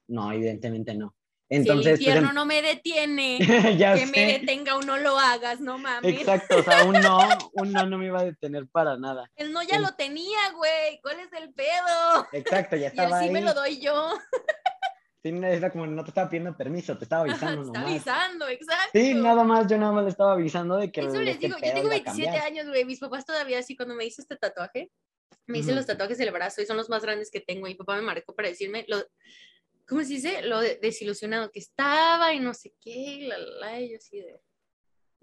[0.07, 1.15] no, evidentemente no.
[1.47, 5.59] Entonces, si el pues, infierno no me detiene, que me detenga o no lo hagas,
[5.59, 6.21] no mames.
[6.21, 7.19] Exacto, o sea, un no,
[7.53, 9.29] un no no me iba a detener para nada.
[9.35, 12.27] El no ya lo tenía, güey, ¿cuál es el pedo?
[12.31, 14.13] Exacto, ya estaba y así me lo doy yo.
[15.25, 17.63] Sí, era como no te estaba pidiendo permiso, te estaba avisando.
[17.63, 18.91] te estaba avisando, exacto.
[18.93, 21.01] Sí, nada más, yo nada más le estaba avisando de que.
[21.01, 22.85] Eso les digo, yo tengo 27 años, güey.
[22.85, 24.91] Mis papás todavía, así cuando me hice este tatuaje,
[25.47, 27.65] me hice los tatuajes del brazo y son los más grandes que tengo.
[27.65, 29.03] Mi papá me marcó para decirme lo,
[29.87, 30.43] ¿cómo se dice?
[30.43, 34.39] Lo desilusionado que estaba y no sé qué, la, la, y yo así de.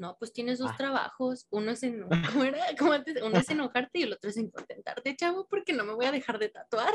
[0.03, 0.77] No, pues tienes dos ah.
[0.77, 1.47] trabajos.
[1.51, 2.59] Uno es, en, ¿cómo era?
[2.79, 2.91] ¿Cómo
[3.25, 6.11] Uno es enojarte y el otro es en contentarte, chavo, porque no me voy a
[6.11, 6.93] dejar de tatuar.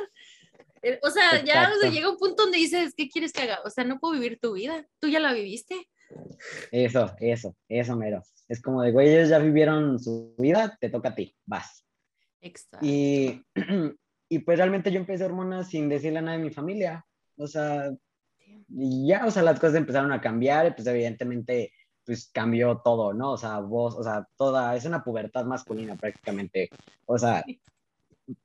[0.81, 3.61] Eh, o sea, ya llega un punto donde dices, ¿qué quieres que haga?
[3.63, 4.85] O sea, no puedo vivir tu vida.
[4.99, 5.87] Tú ya la viviste.
[6.69, 8.21] Eso, eso, eso mero.
[8.49, 11.85] Es como de, güey, ellos ya vivieron su vida, te toca a ti, vas.
[12.41, 12.85] Exacto.
[12.85, 13.41] Y,
[14.29, 17.05] y pues realmente yo empecé hormonas sin decirle a nadie de mi familia.
[17.37, 17.89] O sea,
[18.67, 21.71] y ya, o sea, las cosas empezaron a cambiar, pues evidentemente,
[22.07, 23.33] pues cambió todo, ¿no?
[23.33, 26.69] O sea, vos, o sea, toda, es una pubertad masculina prácticamente.
[27.05, 27.43] O sea,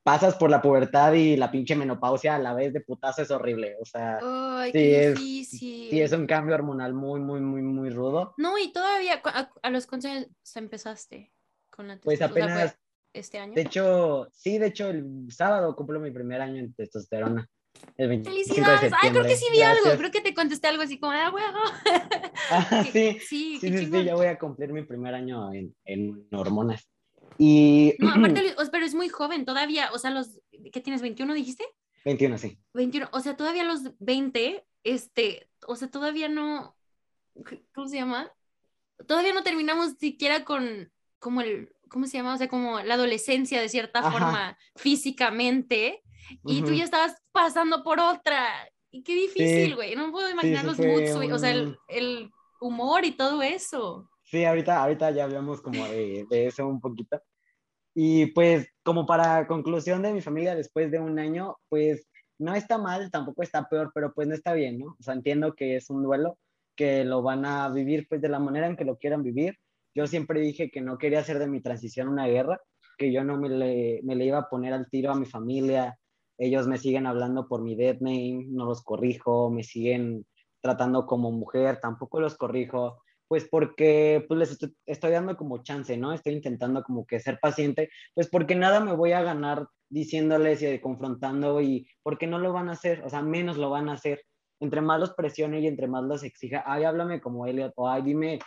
[0.02, 3.76] pasas por la pubertad y la pinche menopausia a la vez de putazo es horrible.
[3.80, 4.18] O sea,
[4.72, 8.34] sí, es, sí, es un cambio hormonal muy, muy, muy, muy rudo.
[8.36, 9.22] No, y todavía,
[9.62, 11.32] ¿a, los cuántos años empezaste
[11.70, 12.76] con la Pues apenas.
[13.14, 13.52] ¿Este año?
[13.52, 17.48] De hecho, sí, de hecho, el sábado cumplo mi primer año en testosterona.
[17.96, 18.92] ¡Felicidades!
[19.00, 19.96] Ay, creo que sí vi algo.
[19.96, 21.58] Creo que te contesté algo así como, ah, huevo.
[22.50, 26.26] Ah, sí, sí, sí, sí, sí, ya voy a cumplir mi primer año en, en
[26.32, 26.88] hormonas.
[27.38, 27.94] Y...
[27.98, 30.40] No, aparte, pero es muy joven todavía, o sea, los,
[30.72, 31.02] ¿qué tienes?
[31.02, 31.64] ¿21 dijiste?
[32.04, 32.58] 21, sí.
[32.74, 36.76] 21, o sea, todavía los 20, este, o sea, todavía no,
[37.74, 38.30] ¿cómo se llama?
[39.06, 42.34] Todavía no terminamos siquiera con, como el, ¿cómo se llama?
[42.34, 46.02] O sea, como la adolescencia de cierta forma físicamente,
[46.44, 48.48] y tú ya estabas pasando por otra.
[48.90, 49.96] Y qué difícil, güey.
[49.96, 52.30] No puedo imaginar los moods, o sea, el, el
[52.60, 54.08] humor y todo eso.
[54.24, 57.20] Sí, ahorita, ahorita ya hablamos como de, de, eso un poquito.
[57.94, 62.08] Y pues como para conclusión de mi familia después de un año, pues
[62.38, 64.96] no está mal, tampoco está peor, pero pues no está bien, ¿no?
[64.98, 66.38] O sea, entiendo que es un duelo,
[66.76, 69.58] que lo van a vivir pues de la manera en que lo quieran vivir.
[69.94, 72.60] Yo siempre dije que no quería hacer de mi transición una guerra,
[72.96, 75.98] que yo no me le, me le iba a poner al tiro a mi familia.
[76.38, 80.26] Ellos me siguen hablando por mi dead name, no los corrijo, me siguen
[80.60, 86.12] tratando como mujer, tampoco los corrijo pues porque pues les estoy, dando como chance, ¿no?
[86.12, 90.78] Estoy intentando como que ser paciente, pues porque nada me voy a ganar diciéndoles y
[90.80, 94.20] confrontando y porque no lo van a hacer, o sea, menos lo van a hacer.
[94.60, 98.02] Entre más los presione y entre más los exija, ay, háblame como Elliot, o ay,
[98.02, 98.38] dime,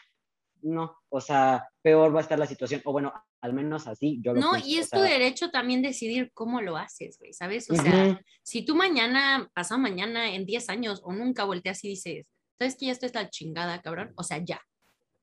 [0.66, 4.34] no, o sea, peor va a estar la situación, o bueno, al menos así yo
[4.34, 7.70] lo No, y es tu derecho también decidir cómo lo haces, güey, ¿sabes?
[7.70, 12.26] O sea, si tú mañana, pasado mañana, en 10 años o nunca volteas y dices,
[12.58, 14.14] ¿sabes que ya esto es la chingada, cabrón?
[14.16, 14.62] O sea, ya,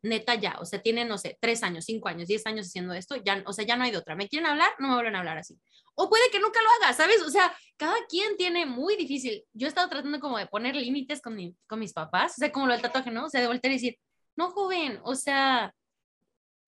[0.03, 3.17] neta ya, o sea, tienen, no sé, tres años, cinco años, diez años haciendo esto,
[3.17, 4.17] ya, o sea, ya no hay de otra.
[4.17, 4.71] ¿Me quieren hablar?
[4.79, 5.59] No me vuelven a hablar así.
[5.95, 7.23] O puede que nunca lo haga, ¿sabes?
[7.23, 9.45] O sea, cada quien tiene muy difícil.
[9.53, 12.67] Yo he estado tratando como de poner límites con, con mis papás, o sea, como
[12.67, 13.27] lo del tatuaje, ¿no?
[13.27, 13.99] O sea, de voltear y decir,
[14.37, 15.75] no, joven, o sea,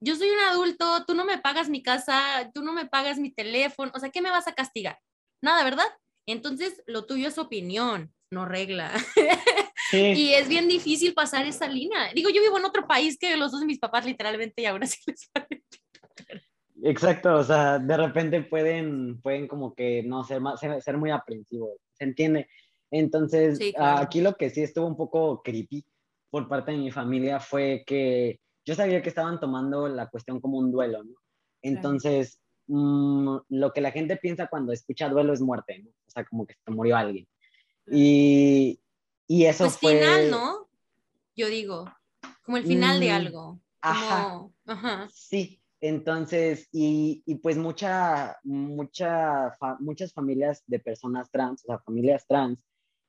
[0.01, 3.33] yo soy un adulto, tú no me pagas mi casa, tú no me pagas mi
[3.33, 4.99] teléfono, o sea, ¿qué me vas a castigar?
[5.41, 5.87] Nada, ¿verdad?
[6.27, 8.93] Entonces, lo tuyo es opinión, no regla.
[9.93, 12.13] Y es bien difícil pasar esa línea.
[12.15, 14.87] Digo, yo vivo en otro país que los dos de mis papás literalmente y ahora
[14.87, 15.31] sí les
[16.83, 21.79] Exacto, o sea, de repente pueden, pueden como que no ser, más, ser, muy aprensivos,
[21.93, 22.49] ¿se entiende?
[22.91, 25.85] Entonces, aquí lo que sí estuvo un poco creepy
[26.35, 30.59] por parte de mi familia fue que yo sabía que estaban tomando la cuestión como
[30.59, 31.15] un duelo, ¿no?
[31.63, 35.91] Entonces, mm, lo que la gente piensa cuando escucha duelo es muerte, ¿no?
[35.91, 37.29] O sea, como que se murió alguien.
[37.87, 38.81] Y,
[39.29, 40.01] y eso pues fue...
[40.01, 40.69] final, ¿no?
[41.37, 41.85] Yo digo,
[42.43, 43.61] como el final de mm, algo.
[43.81, 45.09] Ajá.
[45.13, 52.27] Sí, entonces, y, y, pues mucha, mucha, muchas familias de personas trans, o sea, familias
[52.27, 52.61] trans,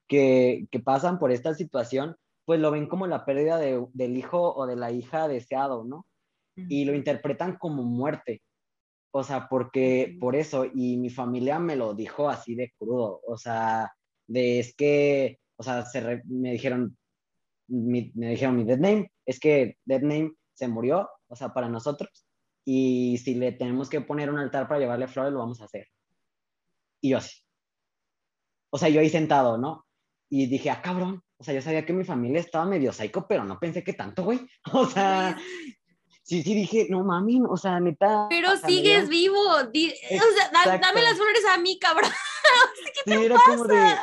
[0.07, 4.53] que, que, pasan por esta situación, pues lo ven como la pérdida de, del hijo
[4.55, 6.05] o de la hija deseado, ¿no?
[6.55, 8.41] Y lo interpretan como muerte.
[9.11, 13.37] O sea, porque por eso, y mi familia me lo dijo así de crudo, o
[13.37, 13.91] sea,
[14.27, 15.85] de es que o sea,
[16.25, 16.97] me dijeron,
[17.67, 21.69] mi, me dijeron mi dead name, es que dead name se murió, o sea, para
[21.69, 22.25] nosotros,
[22.65, 25.87] y si le tenemos que poner un altar para llevarle flores, lo vamos a hacer.
[27.01, 27.39] Y yo así.
[28.71, 29.85] O sea, yo ahí sentado, ¿no?
[30.29, 33.43] Y dije, ah, cabrón, o sea, yo sabía que mi familia estaba medio psycho, pero
[33.43, 34.39] no pensé que tanto, güey.
[34.73, 35.37] O sea,
[36.23, 38.27] sí, sí dije, no mami, o sea, neta.
[38.29, 39.39] Pero sigues vivo.
[39.39, 42.11] o sea, dame las flores a mí, cabrón.
[43.05, 43.47] ¿Qué te era pasa?
[43.49, 43.95] como de,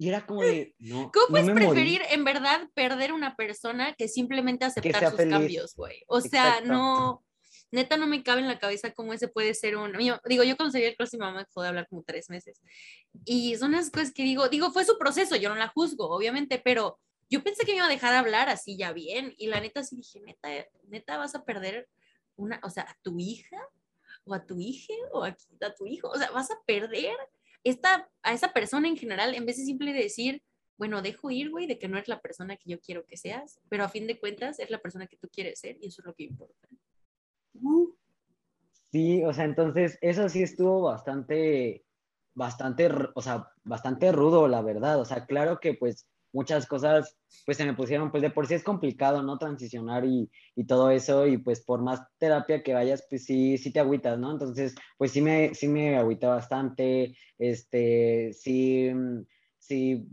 [0.00, 1.10] y era como de, no.
[1.12, 6.02] ¿Cómo puedes preferir en verdad perder una persona que simplemente aceptar sus cambios, güey?
[6.08, 7.22] O sea, no,
[7.70, 10.82] neta no me cabe en la cabeza cómo ese puede ser un, digo, yo conocí
[10.82, 12.60] el próximo mamá dejó de hablar como tres meses.
[13.24, 16.60] Y son las cosas que digo, digo, fue su proceso, yo no la juzgo, obviamente,
[16.62, 19.34] pero yo pensé que me iba a dejar de hablar así ya bien.
[19.38, 20.48] Y la neta sí dije, neta,
[20.88, 21.88] neta vas a perder
[22.36, 23.58] una, o sea, a tu hija
[24.24, 27.16] o a tu hija o a, a tu hijo, o sea, vas a perder
[27.64, 30.42] esta, a esa persona en general, en vez de simple decir,
[30.76, 33.60] bueno, dejo ir, güey, de que no es la persona que yo quiero que seas,
[33.68, 36.06] pero a fin de cuentas es la persona que tú quieres ser y eso es
[36.06, 36.68] lo que importa.
[38.92, 41.84] Sí, o sea, entonces eso sí estuvo bastante,
[42.34, 45.00] bastante, o sea, bastante rudo, la verdad.
[45.00, 48.54] O sea, claro que pues muchas cosas pues se me pusieron, pues de por sí
[48.54, 49.38] es complicado, ¿no?
[49.38, 53.72] Transicionar y, y, todo eso y pues por más terapia que vayas, pues sí, sí
[53.72, 54.32] te agüitas, ¿no?
[54.32, 58.90] Entonces, pues sí me, sí me bastante, este, sí,
[59.58, 60.06] sí,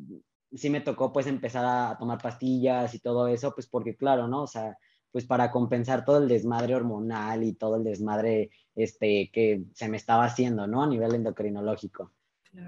[0.53, 4.43] sí me tocó pues empezar a, tomar pastillas y todo eso, pues porque claro, ¿no?
[4.43, 4.77] O sea,
[5.17, 9.97] pues para compensar todo el desmadre hormonal y todo el desmadre, este, que se me
[9.97, 10.83] estaba haciendo, ¿no?
[10.83, 12.11] A nivel endocrinológico.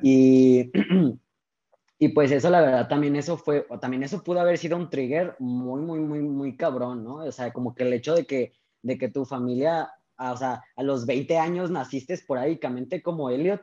[0.01, 0.71] Y...
[2.01, 4.89] Y pues eso, la verdad, también eso fue, o también eso pudo haber sido un
[4.89, 7.15] trigger muy, muy, muy, muy cabrón, ¿no?
[7.15, 10.83] O sea, como que el hecho de que, de que tu familia, o sea, a
[10.83, 13.61] los 20 años naciste esporádicamente como Elliot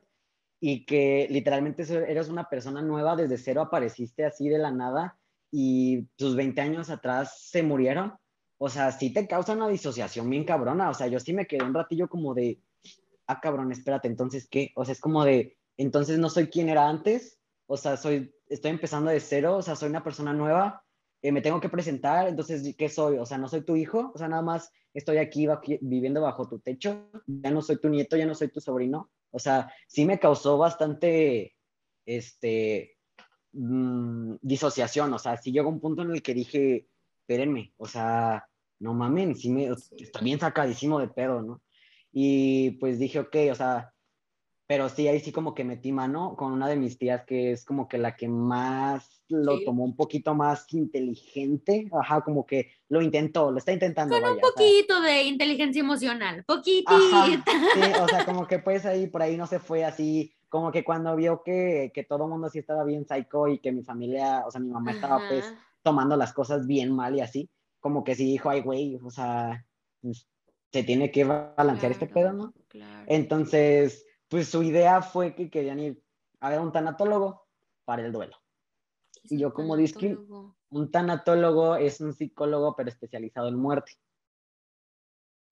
[0.61, 5.19] y que literalmente eres una persona nueva, desde cero apareciste así de la nada
[5.51, 8.13] y tus 20 años atrás se murieron.
[8.59, 10.91] O sea, sí te causa una disociación bien cabrona.
[10.91, 12.61] O sea, yo sí me quedé un ratillo como de,
[13.27, 14.73] ah, cabrón, espérate, entonces, ¿qué?
[14.77, 18.71] O sea, es como de, entonces no soy quien era antes o sea, soy, estoy
[18.71, 20.85] empezando de cero, o sea, soy una persona nueva,
[21.23, 23.19] eh, me tengo que presentar, entonces, ¿qué soy?
[23.19, 25.49] O sea, no soy tu hijo, o sea, nada más estoy aquí,
[25.81, 29.39] viviendo bajo tu techo, ya no soy tu nieto, ya no soy tu sobrino, o
[29.39, 31.57] sea, sí me causó bastante,
[32.07, 32.97] este,
[33.53, 36.87] mm, disociación, o sea, sí llegó un punto en el que dije,
[37.27, 38.47] espérenme, o sea,
[38.79, 41.61] no mamen, sí me, está bien sacadísimo de pedo, ¿no?
[42.13, 43.93] Y pues dije, ok, o sea,
[44.69, 47.65] pero sí, ahí sí como que metí mano con una de mis tías que es
[47.65, 53.03] como que la que más lo tomó un poquito más inteligente, ajá, como que lo
[53.03, 54.21] intentó, lo está intentando.
[54.21, 57.27] Con un poquito de inteligencia emocional, poquitita.
[57.27, 60.85] sí, o sea, como que pues ahí por ahí no se fue así, como que
[60.85, 64.45] cuando vio que, que todo el mundo sí estaba bien psycho y que mi familia,
[64.47, 65.53] o sea, mi mamá estaba pues
[65.87, 69.65] tomando las cosas bien mal y así, como que sí dijo, ay, güey, o sea,
[70.03, 70.27] pues,
[70.73, 72.53] se tiene que balancear este pedo, ¿no?
[72.69, 73.05] Claro.
[73.07, 76.03] Entonces pues su idea fue que querían ir
[76.41, 77.47] a ver un tanatólogo
[77.85, 78.37] para el duelo.
[79.25, 80.17] Y yo como dije,
[80.69, 83.93] un tanatólogo es un psicólogo pero especializado en muerte.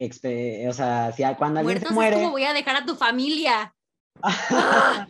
[0.01, 2.17] o sea, si cuando alguien se muere...
[2.17, 3.75] Es como voy a dejar a tu familia.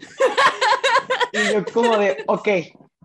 [1.32, 2.48] y yo como de, ok,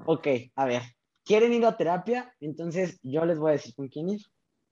[0.06, 0.84] ok, a ver,
[1.30, 2.34] ¿quieren ir a terapia?
[2.40, 4.22] Entonces yo les voy a decir con quién ir.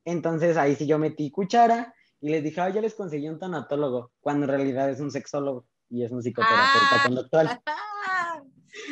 [0.03, 4.11] Entonces ahí sí yo metí cuchara y les dije, ah, ya les conseguí un tanatólogo,
[4.19, 7.03] cuando en realidad es un sexólogo y es un psicoterapeuta ah.
[7.05, 7.61] conductual.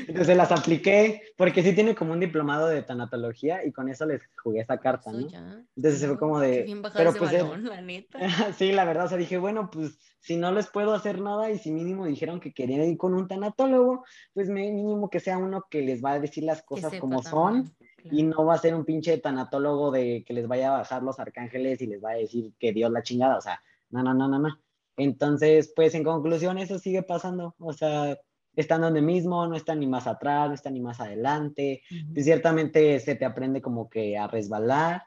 [0.08, 4.22] Entonces las apliqué porque sí tiene como un diplomado de tanatología y con eso les
[4.42, 5.28] jugué esa carta, ¿no?
[5.76, 6.66] Entonces se fue como de...
[6.94, 8.20] pero pues la neta.
[8.58, 11.60] sí, la verdad, o sea, dije, bueno, pues si no les puedo hacer nada y
[11.60, 15.82] si mínimo dijeron que querían ir con un tanatólogo, pues mínimo que sea uno que
[15.82, 19.18] les va a decir las cosas como son y no va a ser un pinche
[19.18, 22.74] tanatólogo de que les vaya a bajar los arcángeles y les va a decir que
[22.74, 24.60] Dios la chingada, o sea, no, no, no, no, no.
[24.98, 27.56] Entonces, pues en conclusión, eso sigue pasando.
[27.60, 28.18] O sea,
[28.62, 31.84] están donde mismo, no están ni más atrás, no están ni más adelante.
[32.14, 35.04] Pues, ciertamente se te aprende como que a resbalar.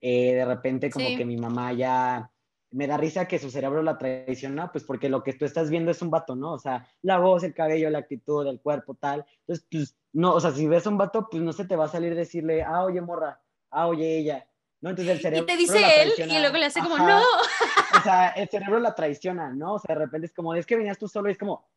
[0.00, 2.28] Eh, de repente como que mi mamá ya
[2.72, 5.90] me da risa que su cerebro la traiciona, pues porque lo que tú estás viendo
[5.90, 6.52] es un vato, ¿no?
[6.52, 9.24] O sea, la voz, el cabello, la actitud, el cuerpo, tal.
[9.40, 11.88] Entonces, pues, no, o sea, si ves un vato, pues no se te va a
[11.88, 14.46] salir decirle, ah, oye, morra, ah, oye, ella.
[14.82, 14.90] ¿no?
[14.90, 15.44] Entonces el cerebro.
[15.44, 17.20] Y te dice él y luego le hace como, no.
[17.20, 19.74] O sea, el cerebro la traiciona, ¿no?
[19.74, 21.68] O sea, de repente es como, es que venías tú solo y es como,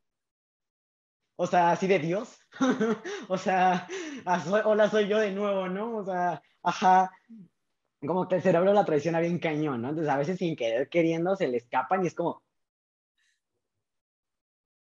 [1.36, 2.38] o sea, así de Dios.
[3.28, 3.88] o sea,
[4.26, 5.98] ah, hola, soy yo de nuevo, ¿no?
[5.98, 7.12] O sea, ajá.
[8.00, 9.90] Como que el cerebro la traiciona bien cañón, ¿no?
[9.90, 12.44] Entonces a veces sin querer queriendo se le escapan y es como,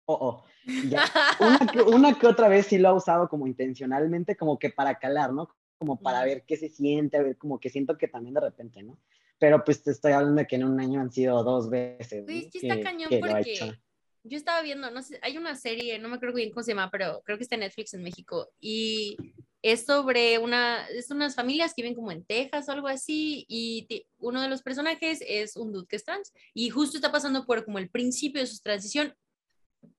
[0.06, 0.44] oh, oh.
[0.90, 1.02] Ya.
[1.40, 4.98] Una, que, una que otra vez sí lo ha usado como intencionalmente, como que para
[4.98, 5.48] calar, ¿no?
[5.78, 8.82] como para ver qué se siente, a ver, como que siento que también de repente,
[8.82, 8.98] ¿no?
[9.38, 12.24] Pero pues te estoy hablando de que en un año han sido dos veces.
[12.24, 13.78] Pues sí está cañón porque
[14.24, 16.90] yo estaba viendo, no sé, hay una serie, no me acuerdo bien cómo se llama,
[16.90, 19.16] pero creo que está en Netflix en México y
[19.62, 23.86] es sobre una, es unas familias que viven como en Texas o algo así y
[24.18, 27.64] uno de los personajes es un dude que es trans y justo está pasando por
[27.64, 29.14] como el principio de su transición,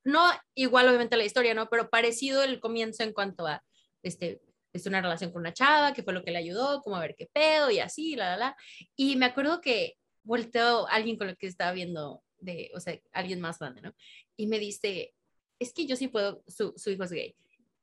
[0.04, 1.70] no igual obviamente la historia, ¿no?
[1.70, 3.64] Pero parecido el comienzo en cuanto a
[4.04, 4.42] este
[4.74, 7.16] es una relación con una chava, que fue lo que le ayudó, como a ver
[7.18, 8.56] qué pedo y así, la, la, la.
[8.96, 13.40] Y me acuerdo que volteó alguien con el que estaba viendo, de, o sea, alguien
[13.40, 13.94] más grande, ¿no?
[14.36, 15.14] Y me dice,
[15.60, 17.36] es que yo sí puedo, su, su hijo es gay.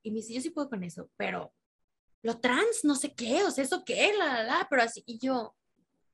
[0.03, 1.53] Y me dice, yo sí puedo con eso, pero
[2.23, 5.19] lo trans, no sé qué, o sea, eso qué, la, la, la, pero así, y
[5.19, 5.55] yo,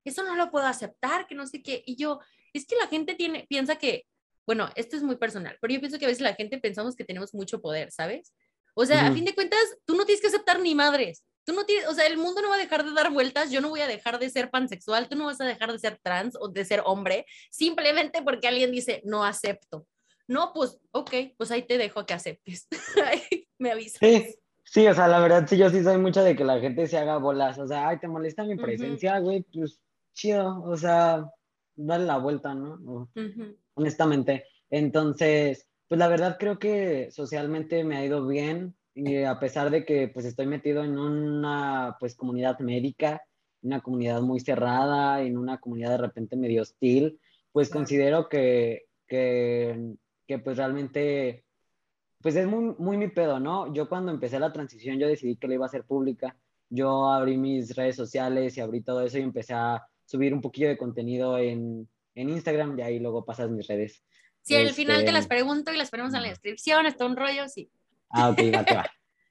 [0.05, 1.83] eso no lo puedo aceptar, que no sé qué.
[1.87, 2.21] Y yo,
[2.53, 4.07] es que la gente tiene, piensa que,
[4.47, 7.05] bueno, esto es muy personal, pero yo pienso que a veces la gente pensamos que
[7.05, 8.33] tenemos mucho poder, ¿sabes?
[8.75, 11.23] O sea, a fin de cuentas, tú no tienes que aceptar ni madres.
[11.45, 13.61] Tú no tienes, o sea, el mundo no va a dejar de dar vueltas, yo
[13.61, 16.37] no voy a dejar de ser pansexual, tú no vas a dejar de ser trans
[16.41, 19.87] o de ser hombre, simplemente porque alguien dice, no acepto.
[20.29, 22.69] No, pues, ok, pues ahí te dejo que aceptes.
[23.59, 23.99] Me avisas.
[24.01, 26.87] Sí, sí, o sea, la verdad, sí, yo sí soy mucha de que la gente
[26.87, 27.59] se haga bolas.
[27.59, 29.81] O sea, ay, te molesta mi presencia, güey, pues
[30.15, 31.29] chido, o sea,
[31.75, 33.11] dale la vuelta, ¿no?
[33.75, 34.47] Honestamente.
[34.71, 39.85] Entonces, pues la verdad creo que socialmente me ha ido bien, y a pesar de
[39.85, 43.23] que pues estoy metido en una pues comunidad médica,
[43.63, 47.19] una comunidad muy cerrada, en una comunidad de repente medio hostil,
[47.53, 49.95] pues considero que, que,
[50.27, 51.45] que, pues realmente
[52.21, 53.73] pues es muy, muy mi pedo, ¿no?
[53.75, 56.37] Yo cuando empecé la transición yo decidí que la iba a hacer pública,
[56.69, 60.69] yo abrí mis redes sociales y abrí todo eso y empecé a subir un poquillo
[60.69, 64.03] de contenido en, en Instagram y ahí luego pasas mis redes.
[64.43, 67.17] Si al final te las este, pregunto y las ponemos en la descripción, está un
[67.17, 67.71] rollo, sí.
[68.13, 68.87] Ah, ok, va, va.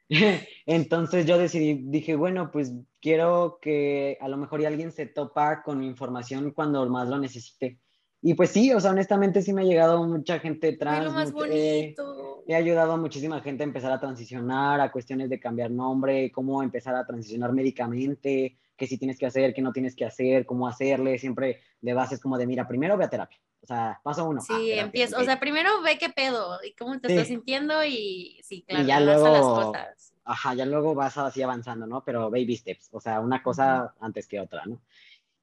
[0.65, 5.79] Entonces yo decidí, dije, bueno, pues quiero que a lo mejor alguien se topa con
[5.79, 7.79] mi información cuando más lo necesite.
[8.21, 11.05] Y pues sí, o sea, honestamente sí me ha llegado mucha gente trans.
[11.05, 12.43] Lo más bonito.
[12.47, 16.61] he ayudado a muchísima gente a empezar a transicionar, a cuestiones de cambiar nombre, cómo
[16.61, 20.67] empezar a transicionar médicamente, qué sí tienes que hacer, qué no tienes que hacer, cómo
[20.67, 23.39] hacerle, siempre de base es como de, mira, primero ve a terapia.
[23.61, 24.41] O sea, paso uno.
[24.41, 25.17] Sí, ah, empiezo.
[25.19, 28.87] O sea, primero ve qué pedo y cómo te estás sintiendo y sí, claro, y
[28.87, 30.13] ya luego, las cosas.
[30.23, 32.03] Ajá, ya luego vas así avanzando, ¿no?
[32.03, 34.81] Pero baby steps, o sea, una cosa antes que otra, ¿no?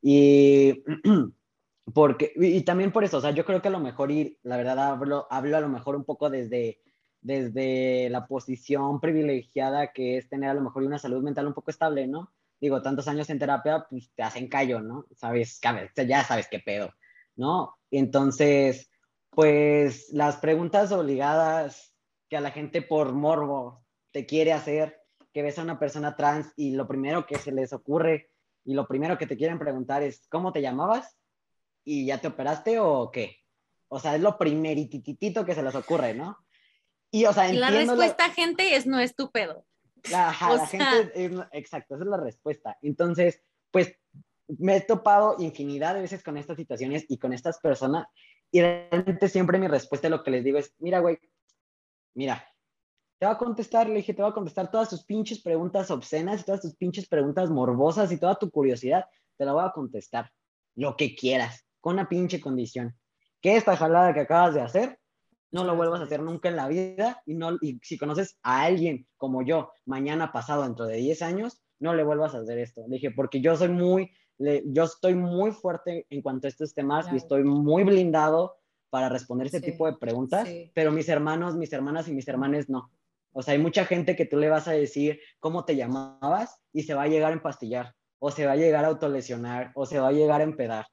[0.03, 0.83] Y,
[1.95, 4.57] porque, y, también por eso, o sea, yo creo que a lo mejor ir, la
[4.57, 6.81] verdad, hablo, hablo a lo mejor un poco desde,
[7.21, 11.71] desde la posición privilegiada que es tener a lo mejor una salud mental un poco
[11.71, 12.33] estable, ¿no?
[12.61, 15.07] Digo, tantos años en terapia, pues te hacen callo, ¿no?
[15.15, 15.61] Sabes,
[15.95, 16.93] ya sabes qué pedo,
[17.39, 17.79] ¿no?
[17.91, 18.91] Entonces,
[19.31, 21.95] pues las preguntas obligadas
[22.29, 25.01] que a la gente por morbo te quiere hacer,
[25.33, 28.31] que ves a una persona trans y lo primero que se les ocurre
[28.65, 31.17] y lo primero que te quieren preguntar es, ¿cómo te llamabas?
[31.85, 33.37] ¿Y ya te operaste o qué?
[33.87, 36.37] O sea, es lo primerititito que se les ocurre, ¿no?
[37.11, 39.65] Y, o sea, La respuesta, gente, es no estúpido.
[40.11, 42.77] La, la gente, exacto, esa es la respuesta.
[42.83, 43.97] Entonces, pues
[44.59, 48.07] me he topado infinidad de veces con estas situaciones y con estas personas
[48.51, 51.19] y realmente siempre mi respuesta lo que les digo es, mira, güey,
[52.15, 52.45] mira,
[53.19, 56.41] te va a contestar, le dije, te va a contestar todas tus pinches preguntas obscenas
[56.41, 59.05] y todas tus pinches preguntas morbosas y toda tu curiosidad,
[59.37, 60.31] te la voy a contestar,
[60.77, 62.97] lo que quieras, con una pinche condición.
[63.41, 64.99] Que esta jalada que acabas de hacer,
[65.51, 68.63] no lo vuelvas a hacer nunca en la vida y, no, y si conoces a
[68.63, 72.83] alguien como yo, mañana pasado, dentro de 10 años, no le vuelvas a hacer esto.
[72.89, 77.13] Le dije, porque yo soy muy, yo estoy muy fuerte en cuanto a estos temas
[77.13, 78.57] y estoy muy blindado
[78.91, 82.91] para responder ese tipo de preguntas, pero mis hermanos, mis hermanas y mis hermanes no.
[83.33, 86.85] O sea, hay mucha gente que tú le vas a decir cómo te llamabas y
[86.85, 89.99] se va a llegar a empastillar, o se va a llegar a autolesionar, o se
[89.99, 90.87] va a llegar a empedar.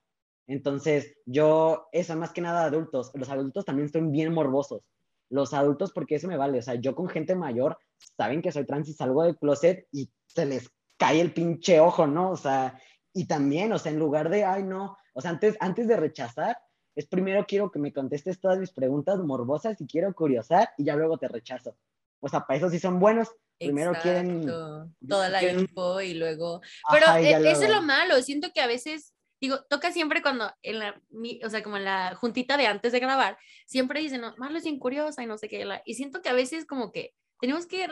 [0.48, 4.84] Entonces, yo, eso más que nada adultos, los adultos también son bien morbosos.
[5.30, 7.78] Los adultos, porque eso me vale, o sea, yo con gente mayor,
[8.16, 12.06] saben que soy trans y salgo del closet y se les cae el pinche ojo,
[12.06, 12.32] ¿no?
[12.32, 12.80] O sea,
[13.16, 16.59] y también, o sea, en lugar de, ay, no, o sea, antes, antes de rechazar,
[16.95, 20.95] es primero quiero que me contestes todas mis preguntas morbosas y quiero curiosar y ya
[20.95, 21.78] luego te rechazo.
[22.20, 23.30] O sea, para eso sí son buenos.
[23.57, 26.61] Primero quieren toda la info y luego.
[26.91, 28.22] Pero eso es lo malo.
[28.22, 31.01] Siento que a veces, digo, toca siempre cuando en la,
[31.43, 34.63] o sea, como en la juntita de antes de grabar, siempre dicen, no, Marlo es
[34.63, 35.66] bien curiosa y no sé qué.
[35.86, 37.88] Y siento que a veces como que tenemos que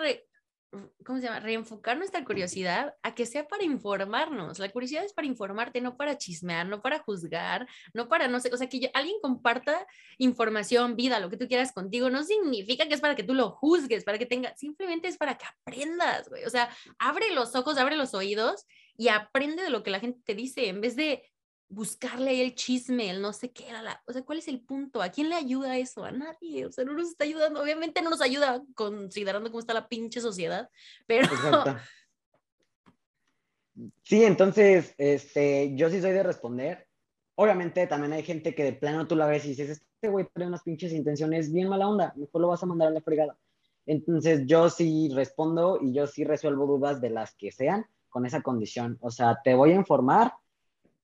[1.05, 1.39] ¿cómo se llama?
[1.39, 4.59] Reenfocar nuestra curiosidad a que sea para informarnos.
[4.59, 8.49] La curiosidad es para informarte, no para chismear, no para juzgar, no para, no sé,
[8.53, 9.85] o sea, que alguien comparta
[10.17, 13.51] información, vida, lo que tú quieras contigo, no significa que es para que tú lo
[13.51, 16.45] juzgues, para que tenga, simplemente es para que aprendas, güey.
[16.45, 16.69] O sea,
[16.99, 18.65] abre los ojos, abre los oídos
[18.97, 21.23] y aprende de lo que la gente te dice en vez de
[21.69, 25.01] buscarle el chisme, el no sé qué era la, o sea, ¿cuál es el punto?
[25.01, 26.03] ¿A quién le ayuda eso?
[26.03, 29.73] A nadie, o sea, no nos está ayudando, obviamente no nos ayuda considerando cómo está
[29.73, 30.69] la pinche sociedad,
[31.07, 31.27] pero...
[34.03, 36.87] Sí, entonces, este, yo sí soy de responder.
[37.35, 40.49] Obviamente también hay gente que de plano tú la ves y dices, este güey tiene
[40.49, 43.35] unas pinches intenciones bien mala onda, mejor lo vas a mandar a la fregada.
[43.85, 48.41] Entonces yo sí respondo y yo sí resuelvo dudas de las que sean con esa
[48.41, 48.97] condición.
[49.01, 50.33] O sea, te voy a informar,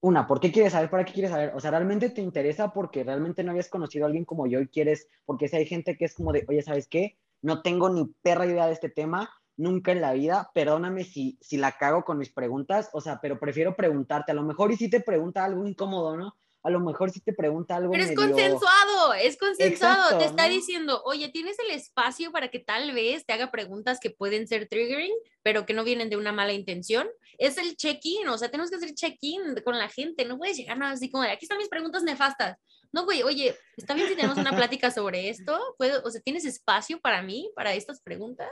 [0.01, 0.89] una, ¿por qué quieres saber?
[0.89, 1.51] ¿Para qué quieres saber?
[1.55, 4.67] O sea, ¿realmente te interesa porque realmente no habías conocido a alguien como yo y
[4.67, 5.07] quieres?
[5.25, 7.17] Porque si hay gente que es como de, oye, ¿sabes qué?
[7.41, 11.57] No tengo ni perra idea de este tema, nunca en la vida, perdóname si, si
[11.57, 14.89] la cago con mis preguntas, o sea, pero prefiero preguntarte, a lo mejor y si
[14.89, 16.35] te pregunta algo incómodo, ¿no?
[16.63, 17.91] a lo mejor si te pregunta algo.
[17.91, 20.17] Pero es consensuado, es consensuado.
[20.17, 24.09] te está diciendo, oye, tienes el espacio para que tal vez te haga preguntas que
[24.09, 27.07] pueden ser triggering, pero que no vienen de una mala intención.
[27.39, 30.25] Es el check-in, o sea, tenemos que hacer check-in con la gente.
[30.25, 32.57] No puedes llegar nada así como de aquí están mis preguntas nefastas.
[32.91, 35.57] No, güey, oye, ¿está bien si tenemos una plática sobre esto?
[35.77, 38.49] ¿Puedo, o sea, ¿tienes espacio para mí, para estas preguntas?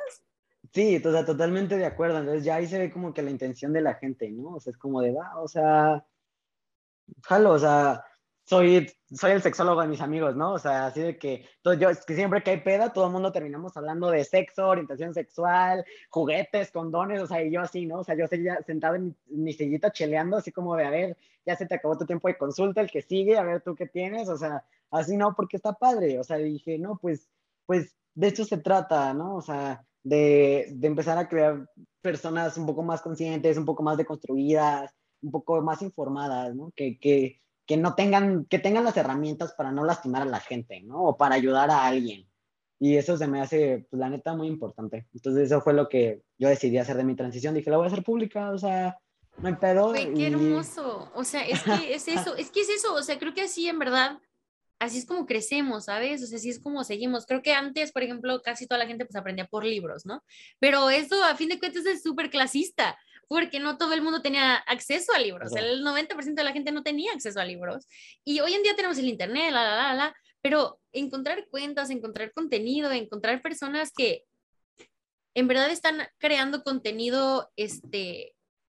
[0.73, 2.19] Sí, o totalmente de acuerdo.
[2.19, 4.55] Entonces ya ahí se ve como que la intención de la gente, ¿no?
[4.55, 6.05] O sea, es como de, va, o sea,
[7.23, 8.03] jalo, o sea,
[8.47, 10.53] soy, soy el sexólogo de mis amigos, ¿no?
[10.53, 13.33] O sea, así de que, todo, yo, que siempre que hay peda, todo el mundo
[13.33, 17.99] terminamos hablando de sexo, orientación sexual, juguetes, condones, o sea, y yo así, ¿no?
[17.99, 21.57] O sea, yo seguía sentado en mi, sillita cheleando, así como de, a ver, ya
[21.57, 24.29] se te acabó tu tiempo de consulta, el que sigue, a ver tú qué tienes,
[24.29, 27.27] o sea, así no, porque está padre, o sea, dije, no, pues,
[27.65, 29.35] pues de esto se trata, ¿no?
[29.35, 31.69] O sea, de, de empezar a crear
[32.01, 36.71] personas un poco más conscientes, un poco más deconstruidas, un poco más informadas, ¿no?
[36.73, 40.81] Que, que, que, no tengan, que tengan las herramientas para no lastimar a la gente,
[40.81, 41.03] ¿no?
[41.03, 42.27] O para ayudar a alguien.
[42.79, 45.07] Y eso se me hace, pues la neta, muy importante.
[45.13, 47.53] Entonces eso fue lo que yo decidí hacer de mi transición.
[47.53, 48.97] Dije, la voy a hacer pública, o sea,
[49.39, 49.93] no hay pedo.
[49.93, 51.11] qué hermoso.
[51.13, 52.93] O sea, es que es eso, es que es eso.
[52.93, 54.19] O sea, creo que así en verdad,
[54.79, 56.23] así es como crecemos, ¿sabes?
[56.23, 57.25] O sea, así es como seguimos.
[57.25, 60.23] Creo que antes, por ejemplo, casi toda la gente pues aprendía por libros, ¿no?
[60.59, 62.97] Pero eso a fin de cuentas es súper clasista
[63.27, 66.83] porque no todo el mundo tenía acceso a libros, el 90% de la gente no
[66.83, 67.87] tenía acceso a libros.
[68.23, 72.31] Y hoy en día tenemos el Internet, la, la, la, la, pero encontrar cuentas, encontrar
[72.33, 74.23] contenido, encontrar personas que
[75.33, 78.33] en verdad están creando contenido, este,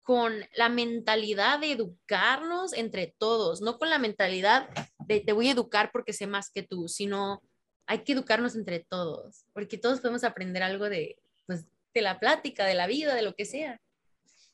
[0.09, 4.71] con la mentalidad de educarnos entre todos, no con la mentalidad
[5.07, 7.43] de te voy a educar porque sé más que tú, sino
[7.87, 12.65] hay que educarnos entre todos, porque todos podemos aprender algo de, pues, de la plática,
[12.65, 13.83] de la vida, de lo que sea.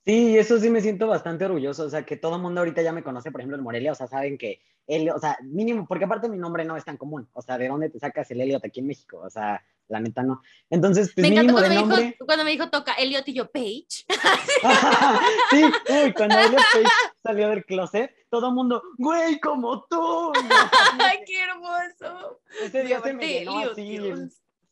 [0.04, 2.92] Sí, eso sí me siento bastante orgulloso, o sea, que todo el mundo ahorita ya
[2.92, 6.04] me conoce, por ejemplo, en Morelia, o sea, saben que él, o sea, mínimo, porque
[6.04, 8.62] aparte mi nombre no es tan común, o sea, ¿de dónde te sacas el Elliot
[8.62, 9.22] aquí en México?
[9.24, 10.42] O sea, la neta no.
[10.68, 12.02] Entonces, pues, me mínimo cuando, de me nombre...
[12.02, 14.04] dijo, cuando me dijo toca Elliot y yo, Page.
[15.50, 20.32] sí, uy, cuando Elliot Page salió del closet, todo el mundo, güey, como tú.
[21.00, 22.40] ¡Ay, qué hermoso!
[22.62, 23.98] Ese día se me llenó así,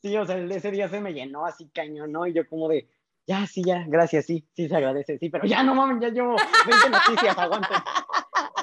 [0.02, 2.26] sí, o sea, ese día se me llenó así cañón, ¿no?
[2.26, 2.86] Y yo como de,
[3.26, 6.36] ya, sí, ya, gracias, sí, sí se agradece, sí, pero ya no mames, ya llevo
[6.66, 7.74] 20 noticias, aguante.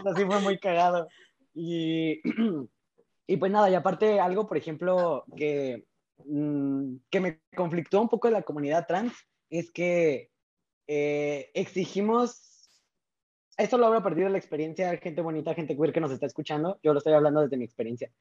[0.05, 1.07] Así fue muy cagado.
[1.53, 2.21] Y,
[3.27, 5.85] y pues nada, y aparte algo, por ejemplo, que,
[6.25, 9.13] mm, que me conflictó un poco de la comunidad trans,
[9.49, 10.29] es que
[10.87, 12.69] eh, exigimos,
[13.57, 16.93] esto lo partir de la experiencia gente bonita, gente queer que nos está escuchando, yo
[16.93, 18.11] lo estoy hablando desde mi experiencia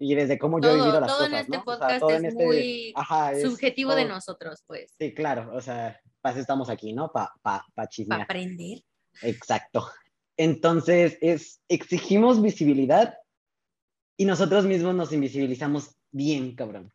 [0.00, 1.32] y desde cómo yo he vivido las todo cosas.
[1.32, 1.64] En este ¿no?
[1.64, 4.94] podcast o sea, es este, muy ajá, es subjetivo todo, de nosotros, pues.
[4.98, 7.12] Sí, claro, o sea, para eso estamos aquí, ¿no?
[7.12, 8.20] Para pa, pa chismear.
[8.20, 8.82] Para aprender.
[9.22, 9.86] Exacto.
[10.38, 13.14] Entonces, es, exigimos visibilidad
[14.16, 16.90] y nosotros mismos nos invisibilizamos bien, cabrón.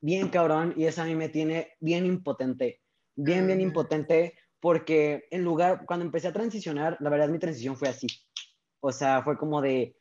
[0.00, 2.82] Bien, cabrón, y eso a mí me tiene bien impotente.
[3.14, 7.88] Bien, bien impotente, porque en lugar, cuando empecé a transicionar, la verdad mi transición fue
[7.88, 8.08] así.
[8.80, 9.96] O sea, fue como de,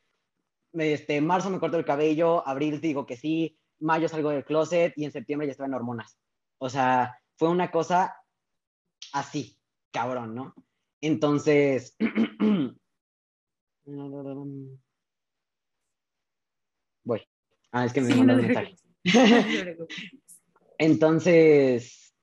[0.74, 5.06] este, marzo me corto el cabello, abril digo que sí, mayo salgo del closet y
[5.06, 6.18] en septiembre ya estaba en hormonas.
[6.58, 8.16] O sea, fue una cosa
[9.12, 9.60] así,
[9.92, 10.56] cabrón, ¿no?
[11.02, 11.96] Entonces,
[17.04, 17.22] voy.
[17.72, 18.76] Ah, es que me Sí, mandó no un mensaje.
[20.78, 22.16] Entonces,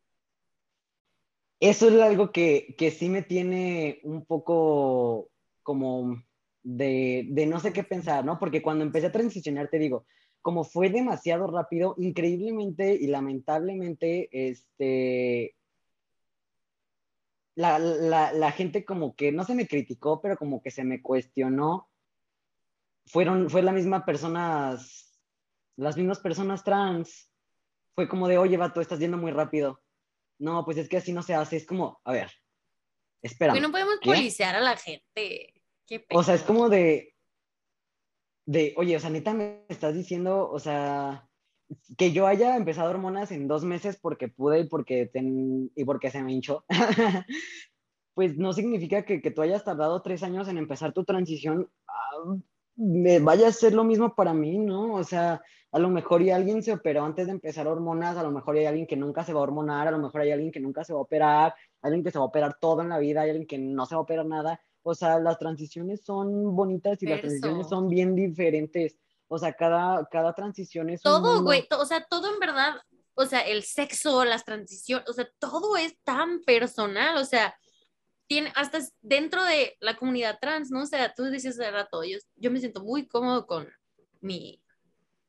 [1.60, 5.30] eso es algo que, que sí me tiene un poco
[5.62, 6.22] como
[6.62, 8.38] de, de no sé qué pensar, ¿no?
[8.38, 10.06] Porque cuando empecé a transicionar, te digo,
[10.42, 15.54] como fue demasiado rápido, increíblemente y lamentablemente, este,
[17.54, 21.02] la, la, la gente como que no se me criticó, pero como que se me
[21.02, 21.88] cuestionó.
[23.06, 25.18] Fueron, fue la misma personas,
[25.76, 27.30] las mismas personas trans.
[27.94, 29.82] Fue como de, oye, vato, estás yendo muy rápido.
[30.38, 31.56] No, pues es que así no se hace.
[31.56, 32.30] Es como, a ver,
[33.20, 33.52] espera.
[33.52, 34.10] Güey, no podemos ¿qué?
[34.10, 35.59] policiar a la gente.
[35.90, 37.14] Qué O sea, es como de,
[38.46, 41.28] de, oye, o sea, neta me estás diciendo, o sea,
[41.98, 46.10] que yo haya empezado hormonas en dos meses porque pude y porque, ten- y porque
[46.10, 46.64] se me hinchó,
[48.14, 52.36] pues no significa que, que tú hayas tardado tres años en empezar tu transición, ah,
[52.76, 54.94] me vaya a ser lo mismo para mí, ¿no?
[54.94, 58.30] O sea, a lo mejor y alguien se operó antes de empezar hormonas, a lo
[58.30, 60.60] mejor hay alguien que nunca se va a hormonar, a lo mejor hay alguien que
[60.60, 63.22] nunca se va a operar, alguien que se va a operar todo en la vida,
[63.22, 64.60] hay alguien que no se va a operar nada.
[64.82, 68.96] O sea, las transiciones son bonitas y las transiciones son bien diferentes.
[69.28, 72.74] O sea, cada, cada transición es Todo, güey, o sea, todo en verdad,
[73.14, 77.54] o sea, el sexo, las transiciones, o sea, todo es tan personal, o sea,
[78.26, 80.82] tiene, hasta dentro de la comunidad trans, ¿no?
[80.82, 83.68] O sea, tú dices hace rato, yo, yo me siento muy cómodo con
[84.20, 84.62] mi,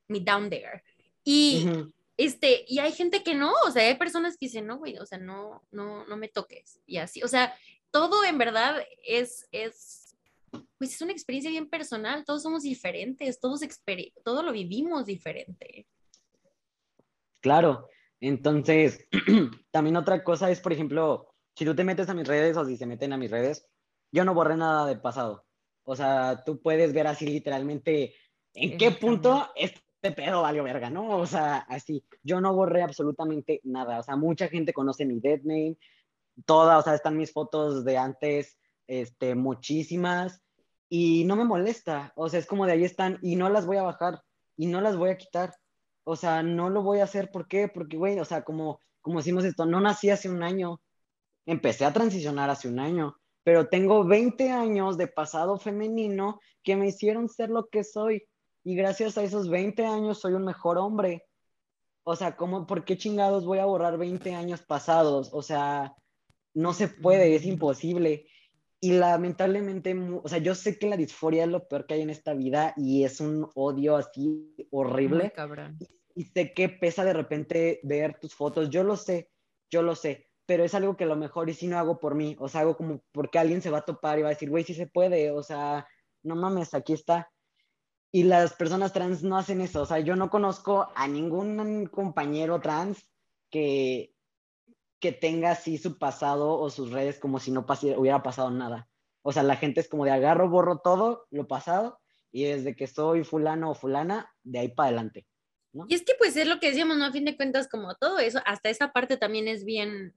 [0.08, 0.84] mi down there.
[1.24, 1.93] Y, Ujú.
[2.18, 5.06] este, y hay gente que no, o sea, hay personas que dicen, no, güey, o
[5.06, 7.54] sea, no, no, no me toques, y así, o sea,
[7.92, 8.76] todo en verdad
[9.06, 10.18] es, es,
[10.78, 13.62] pues es una experiencia bien personal, todos somos diferentes, todos,
[14.24, 15.88] todo lo vivimos diferente.
[17.42, 17.88] Claro.
[18.20, 19.08] Entonces,
[19.72, 22.78] también otra cosa es, por ejemplo, si tú te metes a mis redes o si
[22.78, 23.68] se meten a mis redes,
[24.12, 25.46] yo no borré nada del pasado.
[25.84, 28.14] O sea, tú puedes ver así literalmente
[28.54, 31.18] en qué punto este pedo valió verga, ¿no?
[31.18, 32.04] O sea, así.
[32.24, 34.00] Yo no borré absolutamente nada.
[34.00, 35.78] O sea, mucha gente conoce mi dead name,
[36.45, 38.57] toda, o sea, están mis fotos de antes,
[38.88, 40.41] este, muchísimas,
[40.89, 42.11] y no me molesta.
[42.15, 44.21] O sea, es como de ahí están y no las voy a bajar
[44.57, 45.55] y no las voy a quitar.
[46.03, 47.32] O sea, no lo voy a hacer.
[47.32, 47.69] ¿Por qué?
[47.69, 50.82] Porque, güey, o sea, como, como decimos esto, no nací hace un año.
[51.45, 56.88] Empecé a transicionar hace un año, pero tengo 20 años de pasado femenino que me
[56.88, 58.27] hicieron ser lo que soy.
[58.63, 61.25] Y gracias a esos 20 años soy un mejor hombre.
[62.03, 65.29] O sea, ¿cómo, ¿por qué chingados voy a borrar 20 años pasados?
[65.32, 65.95] O sea,
[66.54, 68.26] no se puede, es imposible.
[68.80, 72.10] Y lamentablemente, o sea, yo sé que la disforia es lo peor que hay en
[72.10, 75.78] esta vida y es un odio así horrible cabrón.
[76.16, 79.30] y sé que pesa de repente ver tus fotos, yo lo sé,
[79.70, 82.16] yo lo sé, pero es algo que a lo mejor y si no hago por
[82.16, 84.49] mí, o sea, hago como porque alguien se va a topar y va a decir,
[84.49, 85.88] güey, sí se puede, o sea,
[86.24, 87.32] no mames, aquí está.
[88.12, 92.60] Y las personas trans no hacen eso, o sea, yo no conozco a ningún compañero
[92.60, 93.08] trans
[93.52, 94.16] que,
[95.02, 97.66] que tenga así su pasado o sus redes como si no
[97.97, 98.88] hubiera pasado nada.
[99.24, 101.99] O sea, la gente es como de agarro, borro todo lo pasado
[102.32, 105.26] y desde que soy fulano o fulana, de ahí para adelante.
[105.88, 107.06] Y es que pues es lo que decíamos, ¿no?
[107.06, 110.14] A fin de cuentas, como todo eso, hasta esa parte también es bien,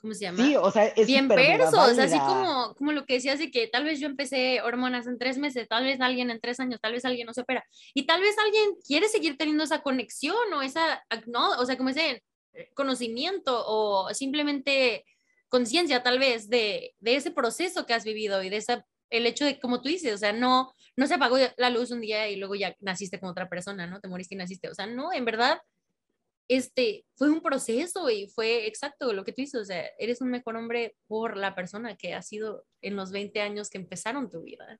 [0.00, 0.44] ¿cómo se llama?
[0.44, 3.50] Sí, o sea, es bien perso, o sea, así como, como lo que decías de
[3.50, 6.78] que tal vez yo empecé hormonas en tres meses, tal vez alguien en tres años,
[6.80, 7.64] tal vez alguien no se opera,
[7.94, 11.88] y tal vez alguien quiere seguir teniendo esa conexión o esa, no, o sea, como
[11.88, 12.22] ese
[12.74, 15.04] conocimiento o simplemente
[15.48, 19.44] conciencia tal vez de, de ese proceso que has vivido y de esa el hecho
[19.44, 22.36] de, como tú dices, o sea, no, no se apagó la luz un día y
[22.36, 24.00] luego ya naciste con otra persona, ¿no?
[24.00, 24.68] Te moriste y naciste.
[24.68, 25.60] O sea, no, en verdad,
[26.48, 30.30] este, fue un proceso y fue exacto lo que tú dices, o sea, eres un
[30.30, 34.42] mejor hombre por la persona que has sido en los 20 años que empezaron tu
[34.42, 34.78] vida.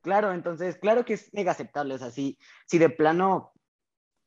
[0.00, 3.52] Claro, entonces, claro que es mega aceptable, o sea, si, si de plano...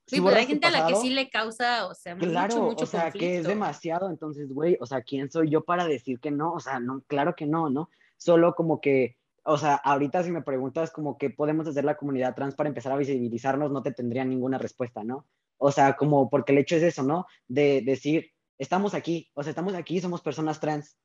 [0.07, 2.83] sí, pero hay gente a la que sí le causa, o sea, claro, mucho, mucho
[2.83, 6.31] o sea, que es demasiado, entonces, güey, o sea, ¿quién soy yo para decir que
[6.31, 6.53] no?
[6.53, 7.89] O sea, no, claro que no, ¿no?
[8.17, 12.33] Solo como que o sea, ahorita si me preguntas como qué podemos hacer la comunidad
[12.33, 15.27] trans para empezar a visibilizarnos, no te tendría ninguna respuesta, ¿no?
[15.57, 17.27] O sea, como porque el hecho es eso, ¿no?
[17.47, 20.97] De decir, estamos aquí, o sea, estamos aquí, somos personas trans.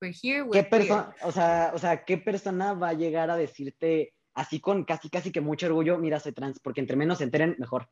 [0.00, 4.14] We're here, ¿Qué persona, o sea, o sea, qué persona va a llegar a decirte
[4.32, 7.56] así con casi casi que mucho orgullo, mira, soy trans, porque entre menos se enteren,
[7.58, 7.88] mejor.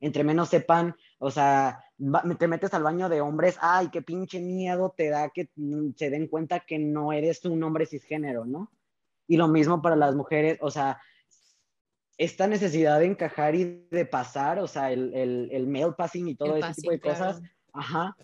[0.00, 1.84] Entre menos sepan, o sea,
[2.38, 5.48] te metes al baño de hombres, ay, qué pinche miedo te da que
[5.96, 8.70] se den cuenta que no eres un hombre cisgénero, ¿no?
[9.26, 11.00] Y lo mismo para las mujeres, o sea,
[12.18, 16.34] esta necesidad de encajar y de pasar, o sea, el, el, el mail passing y
[16.34, 17.40] todo ese tipo de cosas,
[17.72, 18.16] ajá,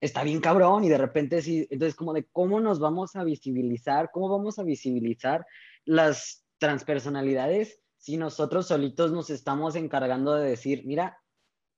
[0.00, 4.10] está bien cabrón y de repente sí, entonces como de cómo nos vamos a visibilizar,
[4.12, 5.46] cómo vamos a visibilizar
[5.84, 11.20] las transpersonalidades si nosotros solitos nos estamos encargando de decir, mira,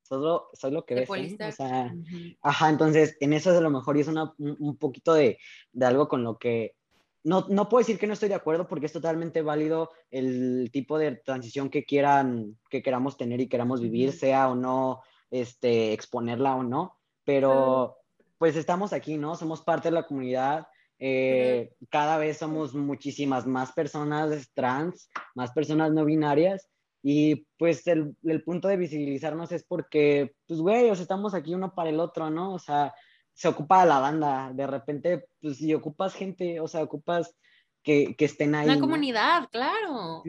[0.02, 1.10] solo soy lo que ves.
[1.10, 1.36] ¿eh?
[1.48, 1.94] O sea,
[2.40, 5.38] Ajá, entonces en eso es a lo mejor y es una, un, un, poquito de,
[5.72, 6.76] de, algo con lo que
[7.24, 10.96] no, no puedo decir que no estoy de acuerdo porque es totalmente válido el tipo
[10.96, 16.54] de transición que quieran, que queramos tener y queramos vivir, sea o no, este, exponerla
[16.54, 17.96] o no, pero
[18.38, 19.34] pues estamos aquí, ¿no?
[19.34, 20.68] Somos parte de la comunidad,
[21.04, 26.68] eh, cada vez somos muchísimas más personas trans, más personas no binarias
[27.02, 31.56] y pues el, el punto de visibilizarnos es porque, pues güey, o sea, estamos aquí
[31.56, 32.54] uno para el otro, ¿no?
[32.54, 32.94] O sea,
[33.34, 37.34] se ocupa la banda, de repente, pues si ocupas gente, o sea, ocupas
[37.82, 38.68] que, que estén ahí.
[38.68, 40.22] Una comunidad, claro.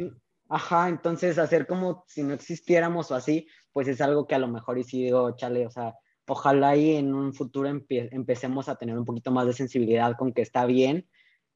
[0.50, 4.48] Ajá, entonces hacer como si no existiéramos o así, pues es algo que a lo
[4.48, 5.94] mejor y si digo, chale, o sea,
[6.28, 10.42] ojalá ahí en un futuro empecemos a tener un poquito más de sensibilidad con que
[10.42, 11.08] está bien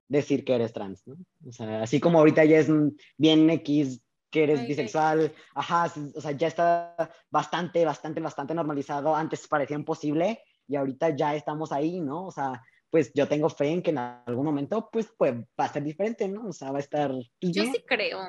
[0.08, 1.16] decir que eres trans, ¿no?
[1.48, 2.70] O sea, así como ahorita ya es
[3.18, 6.96] bien X que eres bisexual, ajá, o sea, ya está
[7.30, 12.26] bastante, bastante, bastante normalizado, antes parecía imposible, y ahorita ya estamos ahí, ¿no?
[12.26, 15.74] O sea, pues yo tengo fe en que en algún momento, pues, pues va a
[15.74, 16.50] ser diferente, ¿no?
[16.50, 17.12] O sea, va a estar...
[17.42, 18.20] Yo sí creo.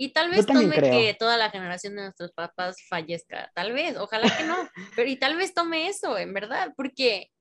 [0.00, 4.34] Y tal vez tome que toda la generación de nuestros papás fallezca, tal vez, ojalá
[4.34, 4.56] que no,
[4.96, 7.32] pero y tal vez tome eso, en verdad, porque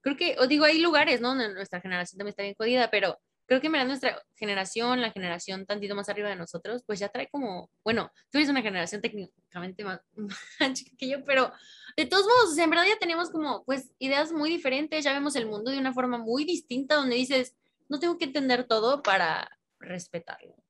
[0.00, 1.34] creo que, os digo, hay lugares, ¿no?
[1.34, 5.96] Nuestra generación también está bien jodida, pero creo que mira, nuestra generación, la generación tantito
[5.96, 10.00] más arriba de nosotros, pues ya trae como, bueno, tú eres una generación técnicamente más,
[10.74, 11.52] chica que yo, pero
[11.96, 15.46] de todos modos, en verdad ya tenemos como, pues, ideas muy diferentes, ya vemos el
[15.46, 17.56] mundo de una forma muy distinta, donde dices,
[17.88, 19.50] no tengo que entender todo para
[19.80, 20.63] respetarlo.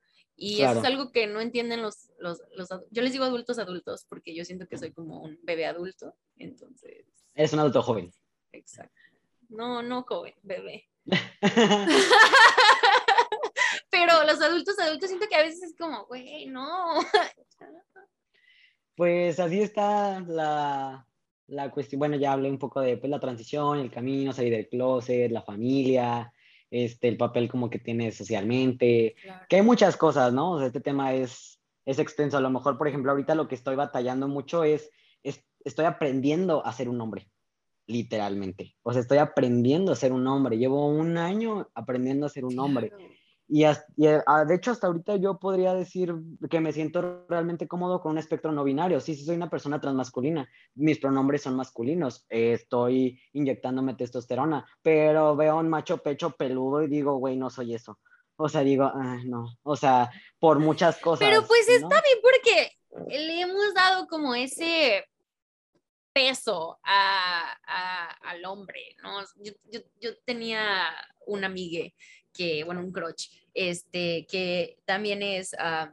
[0.45, 4.05] Y eso es algo que no entienden los, los, los, yo les digo adultos adultos,
[4.11, 7.07] porque yo siento que soy como un bebé adulto, entonces.
[7.35, 8.13] Eres un adulto joven.
[8.53, 8.95] Exacto.
[9.49, 10.87] No, no joven, bebé.
[13.91, 17.01] Pero los adultos adultos siento que a veces es como, güey, no.
[18.97, 21.09] Pues así está la,
[21.47, 22.01] la, cuestión.
[22.01, 25.41] Bueno, ya hablé un poco de pues, la transición, el camino, salir del closet, la
[25.41, 26.34] familia,
[26.75, 29.15] este, el papel como que tiene socialmente,
[29.49, 30.51] que hay muchas cosas, ¿no?
[30.53, 32.37] O sea, este tema es, es extenso.
[32.37, 34.91] A lo mejor, por ejemplo, ahorita lo que estoy batallando mucho es,
[35.23, 37.31] es estoy aprendiendo a ser un hombre
[37.87, 38.75] literalmente.
[38.83, 40.59] O sea, estoy aprendiendo a ser un hombre.
[40.59, 42.91] Llevo un año aprendiendo a ser un hombre.
[43.55, 46.13] Y, ah, de hecho, hasta ahorita yo podría decir
[46.51, 48.99] que me siento realmente cómodo con un espectro no binario.
[48.99, 50.51] Sí, sí, soy una persona transmasculina.
[50.75, 52.27] Mis pronombres son masculinos.
[52.29, 58.01] estoy inyectándome testosterona, pero veo un macho pecho peludo y digo, güey, no soy eso.
[58.35, 59.57] O sea, digo, ah, no.
[59.63, 61.21] O sea, por muchas cosas.
[61.21, 62.73] Pero pues está bien porque
[63.07, 65.05] le hemos dado como ese
[66.13, 69.23] peso a, al hombre, ¿no?
[69.37, 70.91] Yo, yo, yo, tenía
[71.27, 71.89] una amiga
[72.33, 75.93] que, bueno, un crotch, este, que también es, ah,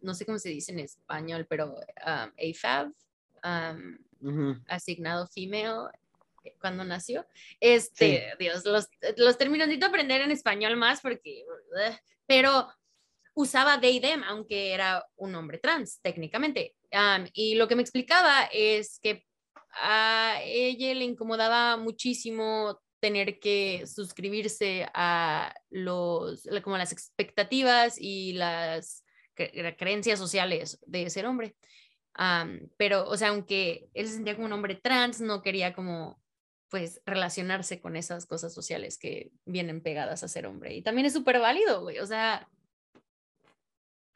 [0.00, 2.92] no sé cómo se dice en español, pero um, AFAB,
[4.68, 5.90] asignado female,
[6.60, 7.26] cuando nació.
[7.58, 11.44] Este, Dios, los, los términos necesito aprender en español más porque,
[12.26, 12.68] pero
[13.34, 16.74] usaba they, them, aunque era un hombre trans, técnicamente.
[17.32, 19.26] y lo que me explicaba es que
[19.72, 29.04] a ella le incomodaba muchísimo tener que suscribirse a los, como las expectativas y las
[29.78, 31.56] creencias sociales de ser hombre.
[32.76, 36.20] pero, o sea, aunque él se sentía como un hombre trans, no quería como,
[36.68, 40.74] pues, relacionarse con esas cosas sociales que vienen pegadas a ser hombre.
[40.74, 41.98] Y también es súper válido, güey.
[41.98, 42.48] O sea,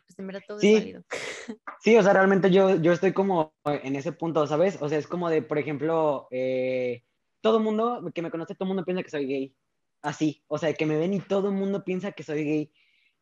[0.07, 0.75] pues en verdad todo sí.
[0.75, 1.03] es válido.
[1.81, 4.79] Sí, o sea, realmente yo, yo estoy como en ese punto, ¿sabes?
[4.81, 7.03] O sea, es como de, por ejemplo, eh,
[7.45, 9.55] todo el mundo que me conoce, todo el mundo piensa que soy gay.
[10.01, 12.73] Así, o sea, que me ven y todo el mundo piensa que soy gay.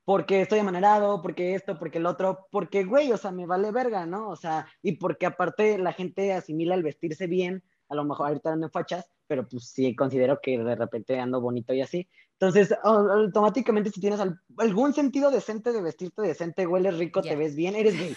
[0.04, 4.06] Porque estoy amanerado, porque esto, porque el otro, porque, güey, o sea, me vale verga,
[4.06, 4.28] ¿no?
[4.28, 8.52] O sea, y porque aparte la gente asimila el vestirse bien, a lo mejor ahorita
[8.52, 12.08] ando fachas, pero pues sí considero que de repente ando bonito y así.
[12.34, 14.20] Entonces, automáticamente si tienes
[14.56, 18.16] algún sentido decente de vestirte decente, hueles rico, te ves bien, eres gay,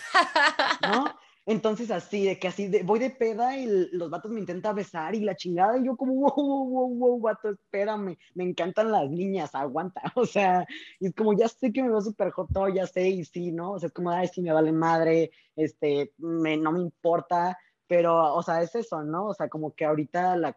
[0.83, 1.05] ¿no?
[1.47, 5.13] Entonces así, de que así, de, voy de peda y los vatos me intentan besar
[5.13, 9.09] y la chingada y yo como, wow, wow, wow, wow, vato, espérame, me encantan las
[9.11, 10.65] niñas, aguanta, o sea,
[10.99, 13.73] y es como, ya sé que me veo súper joto, ya sé, y sí, ¿no?
[13.73, 17.55] O sea, es como, ay, sí, me vale madre, este, me, no me importa,
[17.87, 19.27] pero, o sea, es eso, ¿no?
[19.27, 20.55] O sea, como que ahorita la,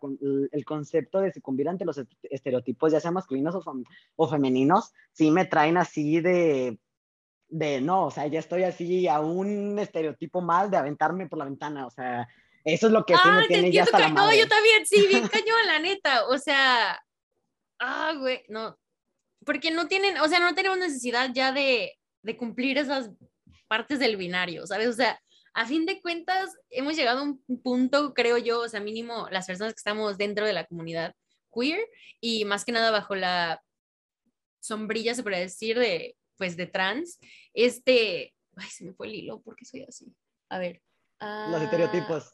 [0.53, 3.62] el concepto de sucumbir ante los estereotipos, ya sean masculinos o,
[4.16, 6.78] o femeninos, sí me traen así de,
[7.49, 11.44] de, no, o sea, ya estoy así a un estereotipo mal de aventarme por la
[11.46, 12.28] ventana, o sea,
[12.64, 15.07] eso es lo que sí me ah, tiene ya hasta la No, yo también, sí,
[15.07, 17.03] bien cañón, la neta, o sea,
[17.78, 18.78] ah, güey, no,
[19.44, 23.11] porque no tienen, o sea, no tenemos necesidad ya de, de cumplir esas
[23.68, 24.88] partes del binario, ¿sabes?
[24.88, 25.20] O sea,
[25.55, 29.46] a fin de cuentas, hemos llegado a un punto, creo yo, o sea, mínimo las
[29.46, 31.14] personas que estamos dentro de la comunidad
[31.53, 31.80] queer
[32.20, 33.62] y más que nada bajo la
[34.61, 37.18] sombrilla, se puede decir, de, pues, de trans,
[37.53, 40.14] este, ay, se me fue el hilo, ¿por qué soy así?
[40.49, 40.80] A ver.
[41.20, 42.32] Los estereotipos.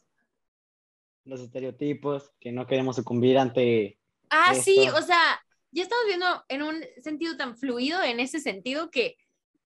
[1.25, 3.99] Los estereotipos, que no queremos sucumbir ante...
[4.29, 5.41] Ah, sí, o sea,
[5.71, 9.17] ya estamos viendo en un sentido tan fluido, en ese sentido que,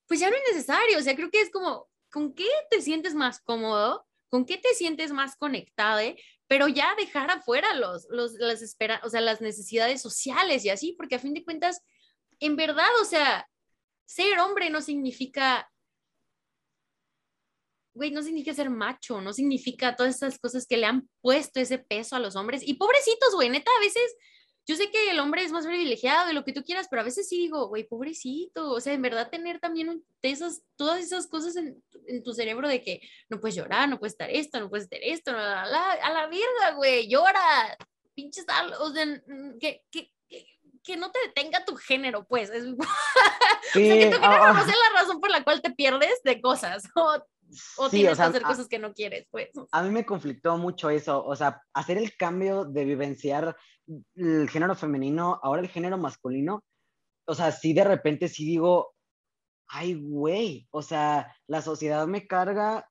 [0.08, 3.14] pues ya no es necesario, o sea, creo que es como, con qué te sientes
[3.14, 6.02] más cómodo, con qué te sientes más conectado,
[6.48, 10.94] pero ya dejar afuera los, los, las, espera, o sea, las necesidades sociales y así,
[10.94, 11.82] porque a fin de cuentas,
[12.40, 13.49] en verdad, o sea,
[14.10, 15.72] ser hombre no significa,
[17.94, 21.78] güey, no significa ser macho, no significa todas esas cosas que le han puesto ese
[21.78, 22.68] peso a los hombres.
[22.68, 24.16] Y pobrecitos, güey, neta, a veces
[24.66, 27.06] yo sé que el hombre es más privilegiado de lo que tú quieras, pero a
[27.06, 30.04] veces sí digo, güey, pobrecito, o sea, en verdad tener también
[30.76, 31.84] todas esas cosas en,
[32.24, 35.32] tu cerebro de que no puedes llorar, no puedes estar esto, no puedes estar esto,
[35.32, 37.78] a la, a la verga, güey, llora,
[38.16, 38.46] pinches,
[38.80, 39.24] o sea,
[39.60, 40.12] que,
[40.84, 42.50] que no te detenga tu género, pues.
[42.50, 42.64] Es...
[42.64, 42.74] Sí,
[43.84, 46.42] o sea, que tu género no sea la razón por la cual te pierdes de
[46.42, 46.84] cosas.
[47.78, 49.50] O, o tienes que hacer cosas que no quieres, pues.
[49.72, 53.58] A mí me conflictó mucho eso, o sea, hacer el cambio de vivenciar
[54.16, 56.64] el género femenino, ahora el género masculino,
[57.26, 58.94] o sea, sí de repente sí digo,
[59.68, 62.88] ay, güey, o sea, la sociedad me carga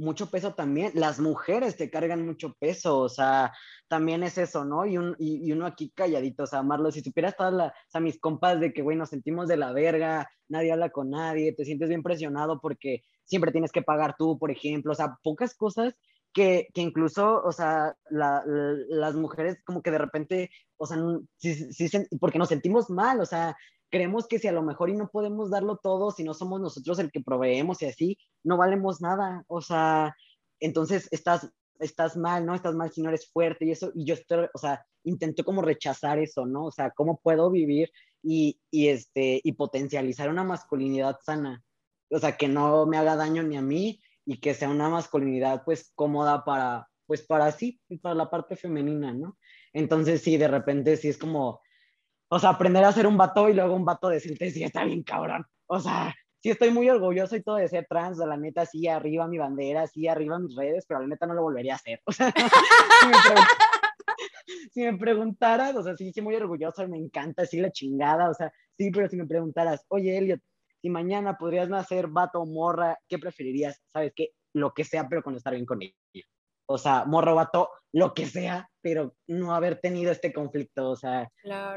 [0.00, 3.52] mucho peso también, las mujeres te cargan mucho peso, o sea,
[3.86, 4.86] también es eso, ¿no?
[4.86, 8.00] Y, un, y, uno aquí calladito, o sea, Marlo, si supieras todas las, o sea,
[8.00, 11.66] mis compas de que, güey, nos sentimos de la verga, nadie habla con nadie, te
[11.66, 15.94] sientes bien presionado porque siempre tienes que pagar tú, por ejemplo, o sea, pocas cosas
[16.32, 20.96] que, que incluso, o sea, las mujeres como que de repente, o sea,
[22.18, 23.54] porque nos sentimos mal, o sea,
[23.90, 26.98] creemos que si a lo mejor y no podemos darlo todo, si no somos nosotros
[26.98, 30.14] el que proveemos y así, no valemos nada, o sea,
[30.60, 32.54] entonces estás, estás mal, ¿no?
[32.54, 35.62] Estás mal si no eres fuerte y eso, y yo estoy, o sea, intento como
[35.62, 36.66] rechazar eso, ¿no?
[36.66, 37.90] O sea, ¿cómo puedo vivir
[38.22, 41.62] y, y, este, y potencializar una masculinidad sana?
[42.10, 45.64] O sea, que no me haga daño ni a mí y que sea una masculinidad
[45.64, 49.38] pues cómoda para, pues para sí, para la parte femenina, ¿no?
[49.72, 51.60] Entonces sí, de repente sí es como,
[52.32, 55.02] o sea, aprender a ser un vato y luego un vato decirte, sí, está bien
[55.02, 55.44] cabrón.
[55.66, 58.86] O sea, sí estoy muy orgulloso y todo de ser trans, de la neta, sí,
[58.86, 62.00] arriba mi bandera, sí, arriba mis redes, pero la neta no lo volvería a hacer.
[62.06, 62.32] O sea,
[64.72, 68.34] si, me preguntaras, o sea, sí, sí, muy orgulloso, me encanta, sí, la chingada, o
[68.34, 70.40] sea, sí, pero si me preguntaras, oye, Elliot,
[70.80, 73.82] si mañana podrías nacer vato o morra, ¿qué preferirías?
[73.92, 74.30] ¿Sabes qué?
[74.52, 75.94] Lo que sea, pero con estar bien con ella.
[76.66, 81.28] O sea, morro, vato, lo que sea, pero no haber tenido este conflicto, o sea,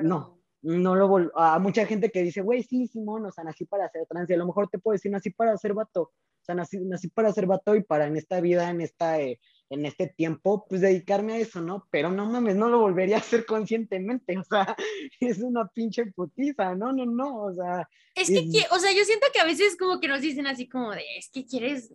[0.01, 3.89] no, no lo a mucha gente que dice, güey, sí, Simón, o sea, nací para
[3.89, 6.55] ser trans, y a lo mejor te puedo decir, nací para ser vato, o sea,
[6.55, 9.39] nací, nací para ser vato y para en esta vida, en esta, eh,
[9.69, 11.85] en este tiempo, pues dedicarme a eso, ¿no?
[11.91, 14.75] Pero no mames, no lo volvería a hacer conscientemente, o sea,
[15.19, 17.87] es una pinche putiza, no, no, no, o sea.
[18.15, 20.91] Es que, o sea, yo siento que a veces como que nos dicen así como
[20.91, 21.93] de, es que quieres,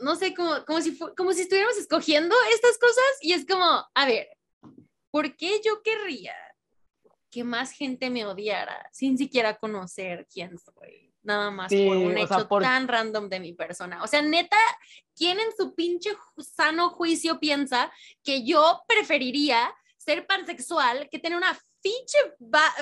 [0.00, 4.06] no sé, como, como, si, como si estuviéramos escogiendo estas cosas y es como, a
[4.06, 4.28] ver,
[5.10, 6.32] ¿por qué yo querría
[7.30, 11.08] que más gente me odiara sin siquiera conocer quién soy?
[11.28, 14.02] nada más por un hecho tan random de mi persona.
[14.02, 14.56] O sea, neta,
[15.14, 17.92] ¿quién en su pinche sano juicio piensa
[18.24, 22.18] que yo preferiría ser pansexual que tener una pinche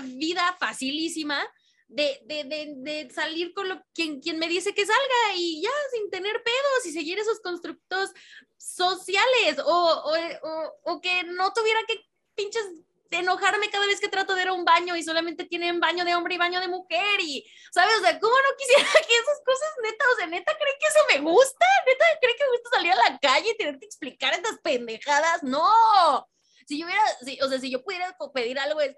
[0.03, 1.43] vida facilísima
[1.89, 5.71] de, de, de, de, salir con lo, quien, quien me dice que salga y ya
[5.93, 8.11] sin tener pedos y seguir esos constructos
[8.57, 12.01] sociales o, o, o, o que no tuviera que
[12.35, 12.65] pinches
[13.11, 16.15] enojarme cada vez que trato de ir a un baño y solamente tienen baño de
[16.15, 17.97] hombre y baño de mujer y, ¿sabes?
[17.99, 20.99] O sea, ¿cómo no quisiera que esas cosas neta, o sea, neta cree que eso
[21.09, 21.67] me gusta?
[21.87, 25.43] ¿Neta cree que me gusta salir a la calle y tener que explicar estas pendejadas?
[25.43, 26.29] No.
[26.67, 27.03] Si yo hubiera,
[27.45, 28.97] o sea, si yo pudiera pedir algo es,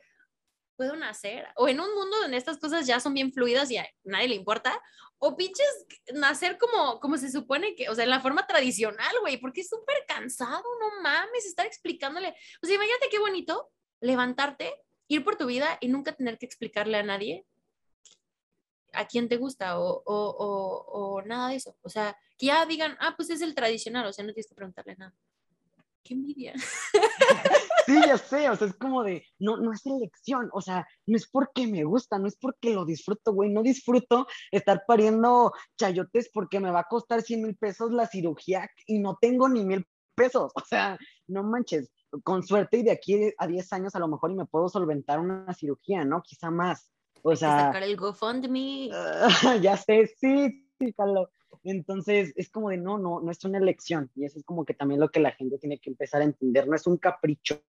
[0.78, 3.86] puedo nacer, o en un mundo donde estas cosas ya son bien fluidas y a
[4.04, 4.80] nadie le importa,
[5.18, 5.66] o pinches
[6.14, 9.68] nacer como, como se supone que, o sea, en la forma tradicional, güey, porque es
[9.68, 12.32] súper cansado, no mames, estar explicándole,
[12.62, 14.74] o sea, imagínate qué bonito levantarte,
[15.08, 17.46] ir por tu vida y nunca tener que explicarle a nadie
[18.92, 20.84] a quién te gusta o, o,
[21.16, 21.76] o, nada de eso.
[21.82, 24.54] O sea, que ya digan, ah, pues es el tradicional, o sea, no tienes que
[24.54, 25.14] preguntarle nada.
[26.02, 26.54] Qué envidia.
[27.88, 31.16] Sí, ya sé, o sea, es como de, no, no es elección, o sea, no
[31.16, 36.28] es porque me gusta, no es porque lo disfruto, güey, no disfruto estar pariendo chayotes
[36.30, 39.86] porque me va a costar 100 mil pesos la cirugía y no tengo ni mil
[40.14, 41.90] pesos, o sea, no manches,
[42.22, 45.20] con suerte y de aquí a 10 años a lo mejor y me puedo solventar
[45.20, 46.22] una cirugía, ¿no?
[46.22, 46.90] Quizá más.
[47.22, 48.90] O sea, sacar el GoFundMe.
[49.62, 51.28] ya sé, sí, sí, Carlos.
[51.64, 54.10] Entonces, es como de no, no, no es una elección.
[54.14, 56.68] Y eso es como que también lo que la gente tiene que empezar a entender.
[56.68, 57.62] No es un capricho,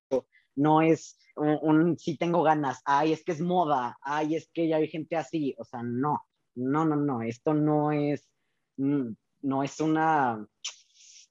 [0.55, 4.77] no es un, si tengo ganas, ay, es que es moda, ay, es que ya
[4.77, 5.55] hay gente así.
[5.57, 6.23] O sea, no,
[6.55, 7.21] no, no, no.
[7.21, 8.29] Esto no es,
[8.77, 9.09] mm,
[9.41, 10.45] no es una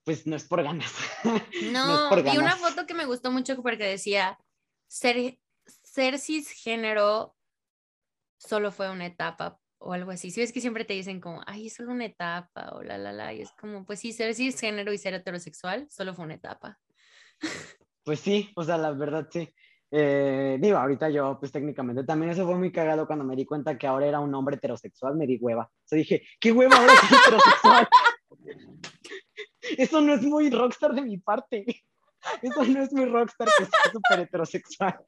[0.09, 0.91] pues no es por ganas.
[1.71, 4.39] No, y una foto que me gustó mucho porque decía,
[4.87, 5.39] ser,
[5.83, 7.37] ser cisgénero
[8.39, 10.31] solo fue una etapa o algo así.
[10.31, 13.13] Si ves que siempre te dicen como, ay, es solo una etapa o la, la,
[13.13, 16.79] la, y es como, pues sí, ser cisgénero y ser heterosexual solo fue una etapa.
[18.03, 19.47] Pues sí, o sea, la verdad sí.
[19.91, 23.77] Eh, digo, ahorita yo, pues técnicamente también eso fue muy cagado cuando me di cuenta
[23.77, 25.65] que ahora era un hombre heterosexual, me di hueva.
[25.65, 27.89] O sea, dije, ¿qué hueva ahora es heterosexual?
[29.77, 31.65] Eso no es muy rockstar de mi parte.
[32.43, 34.99] Eso no es muy rockstar que sea súper heterosexual.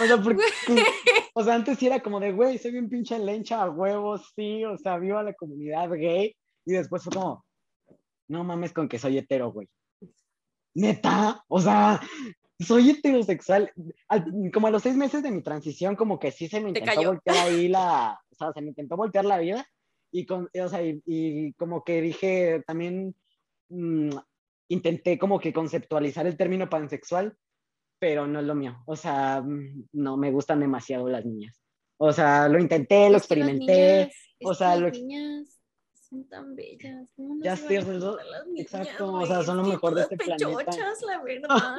[0.00, 0.42] O sea, porque,
[1.34, 4.64] o sea, antes sí era como de, güey, soy un pinche lencha a huevos, sí,
[4.64, 6.36] o sea, vivo a la comunidad gay.
[6.64, 7.44] Y después fue como,
[8.28, 9.68] no mames con que soy hetero, güey.
[10.74, 12.00] Neta, o sea,
[12.58, 13.72] soy heterosexual.
[14.52, 17.36] como a los seis meses de mi transición, como que sí se me intentó voltear
[17.36, 19.66] ahí la, o sea, se me intentó voltear la vida.
[20.12, 23.16] Y, con, o sea, y como que dije también,
[23.74, 24.10] Mm,
[24.68, 27.36] intenté como que conceptualizar el término pansexual,
[27.98, 28.82] pero no es lo mío.
[28.86, 31.60] O sea, mm, no me gustan demasiado las niñas.
[31.96, 34.12] O sea, lo intenté, lo experimenté.
[34.44, 35.60] o sea, las niñas
[36.08, 37.08] son tan bellas.
[37.42, 37.76] ya estoy
[38.56, 40.46] Exacto, o sea, son lo mejor de este planeta.
[41.06, 41.78] la verdad.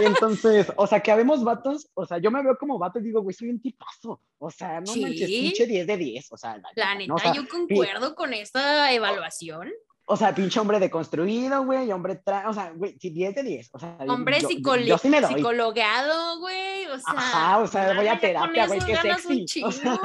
[0.00, 3.02] y entonces, o sea, que habemos vatos, o sea, yo me veo como vato y
[3.02, 4.20] digo, güey, soy un tipazo.
[4.38, 6.32] O sea, no manches, pinche 10 de 10.
[6.32, 9.70] O sea, la, neta, yo concuerdo con esta evaluación.
[10.10, 13.70] O sea, pinche hombre deconstruido, güey, hombre, tra o sea, güey, 10 de 10.
[13.74, 17.12] O sea, hombre yo, yo, sí psicologado, güey, o sea.
[17.14, 19.62] Ajá, o sea, voy a terapia, güey, qué sexy.
[19.62, 20.00] O sea,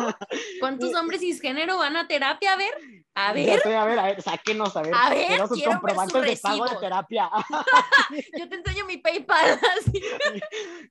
[0.59, 2.51] ¿Cuántos hombres cisgénero van a terapia?
[2.51, 2.73] A ver,
[3.15, 3.47] a ver.
[3.47, 4.91] Estoy, a ver, a ver, sáquenos, a ver.
[4.93, 7.29] A ver, quiero sus comprobantes de pago de terapia.
[8.37, 9.57] yo te enseño mi PayPal.
[9.79, 10.01] Así.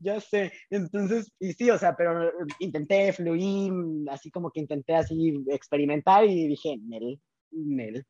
[0.01, 3.75] ya sé, entonces, y sí, o sea, pero intenté fluir,
[4.11, 8.07] así como que intenté así experimentar y dije, Nel, Nel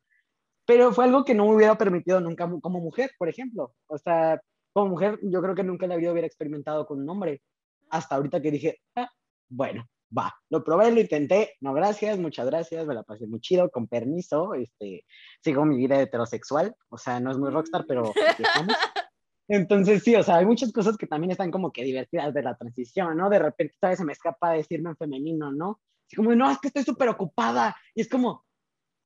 [0.65, 3.73] pero fue algo que no me hubiera permitido nunca como mujer, por ejemplo.
[3.87, 4.41] O sea,
[4.71, 7.41] como mujer, yo creo que nunca en la vida hubiera experimentado con un hombre.
[7.89, 9.09] Hasta ahorita que dije, ah,
[9.49, 9.87] bueno,
[10.17, 13.87] va, lo probé, lo intenté, no gracias, muchas gracias, me la pasé muy chido, con
[13.87, 15.05] permiso, este,
[15.43, 18.03] sigo mi vida heterosexual, o sea, no es muy rockstar, pero
[19.47, 22.55] Entonces, sí, o sea, hay muchas cosas que también están como que divertidas de la
[22.55, 23.29] transición, ¿no?
[23.29, 25.81] De repente, vez se me escapa decirme en femenino, ¿no?
[26.07, 27.75] Así como, no, es que estoy súper ocupada.
[27.93, 28.45] Y es como,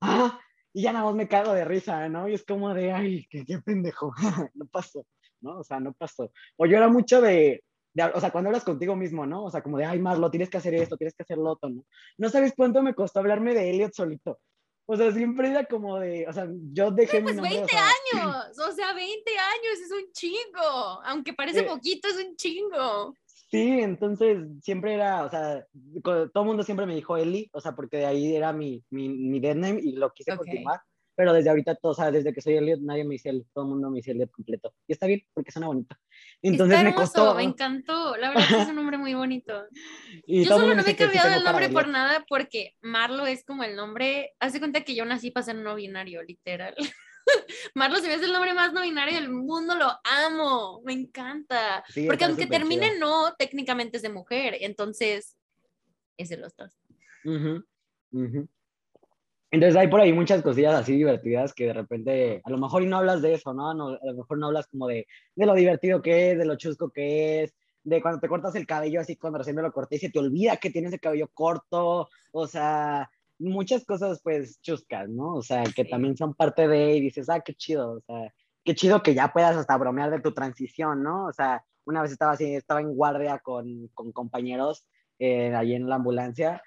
[0.00, 0.38] ah,
[0.72, 2.28] y ya nada más me cago de risa, ¿no?
[2.28, 4.12] Y es como de, ay, qué, qué pendejo,
[4.54, 5.04] no pasó,
[5.40, 5.58] ¿no?
[5.58, 6.30] O sea, no pasó.
[6.56, 7.64] O yo era mucho de,
[7.94, 9.44] de, o sea, cuando hablas contigo mismo, ¿no?
[9.44, 11.70] O sea, como de, ay, Marlo, tienes que hacer esto, tienes que hacer lo otro,
[11.70, 11.84] ¿no?
[12.18, 14.40] No sabes cuánto me costó hablarme de Elliot solito.
[14.90, 17.68] O sea, siempre era como de, o sea, yo dejé pues mi nombre, 20 o
[17.68, 22.36] sea, años, o sea, 20 años es un chingo, aunque parece Eh, poquito, es un
[22.36, 23.14] chingo.
[23.50, 25.64] Sí, entonces siempre era, o sea,
[26.02, 29.08] todo el mundo siempre me dijo Eli, o sea, porque de ahí era mi, mi,
[29.08, 30.38] mi dead name y lo quise Ok.
[30.38, 30.80] continuar.
[31.16, 33.64] Pero desde ahorita, todo, o sea, desde que soy Elliot, nadie me dice Eli, todo
[33.64, 34.72] el mundo me dice Elliot completo.
[34.86, 35.96] Y está bien, porque suena bonito.
[36.42, 37.34] Entonces Está me hermoso, costó.
[37.34, 39.64] me encantó, la verdad que es un nombre muy bonito.
[40.26, 41.92] y Yo solo no me he cambiado el nombre por Elliot.
[41.92, 44.34] nada porque Marlo es como el nombre.
[44.38, 46.76] Haz de cuenta que yo nací para ser no binario, literal.
[47.74, 51.84] Marlo se me hace el nombre más no binario del mundo, lo amo, me encanta.
[51.88, 53.00] Sí, porque aunque termine chido.
[53.00, 55.36] no, técnicamente es de mujer, entonces
[56.16, 56.78] es de los dos.
[57.24, 57.64] Ujú,
[58.12, 58.48] ujú.
[59.50, 62.86] Entonces hay por ahí muchas cosillas así divertidas que de repente, a lo mejor y
[62.86, 63.72] no hablas de eso, ¿no?
[63.72, 66.56] No, a lo mejor no hablas como de, de lo divertido que es, de lo
[66.56, 69.96] chusco que es, de cuando te cortas el cabello así cuando recién me lo corté
[69.96, 75.08] y se te olvida que tienes el cabello corto, o sea, muchas cosas pues chuscas,
[75.08, 75.34] ¿no?
[75.36, 75.90] O sea, que Sí.
[75.90, 78.32] también son parte de y dices, ah, qué chido, o sea,
[78.64, 81.26] qué chido que ya puedas hasta bromear de tu transición, ¿no?
[81.26, 84.86] O sea, una vez estaba así, estaba en guardia con, con compañeros
[85.18, 86.62] eh, ahí en la ambulancia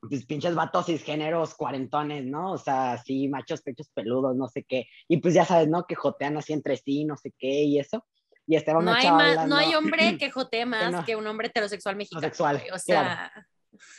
[0.00, 2.52] pues pinches vatos cisgéneros cuarentones, ¿no?
[2.52, 4.86] O sea, así machos pechos peludos, no sé qué.
[5.08, 5.86] Y pues ya sabes, ¿no?
[5.86, 8.06] Que jotean así entre sí, no sé qué y eso.
[8.46, 9.08] Y estaba No hay,
[9.48, 11.04] no hay hombre que jotee más no.
[11.04, 12.20] que un hombre heterosexual mexicano.
[12.20, 13.32] Homosexual, O sea,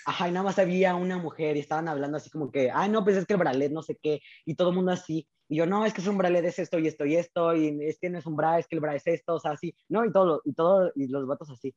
[0.06, 3.04] Ajá, y nada más había una mujer y estaban hablando así como que, ay, no,
[3.04, 5.28] pues es que el bralet, no sé qué, y todo el mundo así.
[5.48, 7.78] Y yo, no, es que es un bralet, es esto y esto y esto, y
[7.84, 9.76] es que no es un bra, es que el bra es esto, o sea, así,
[9.88, 10.06] ¿no?
[10.06, 11.74] Y todo, y todo, y los vatos así.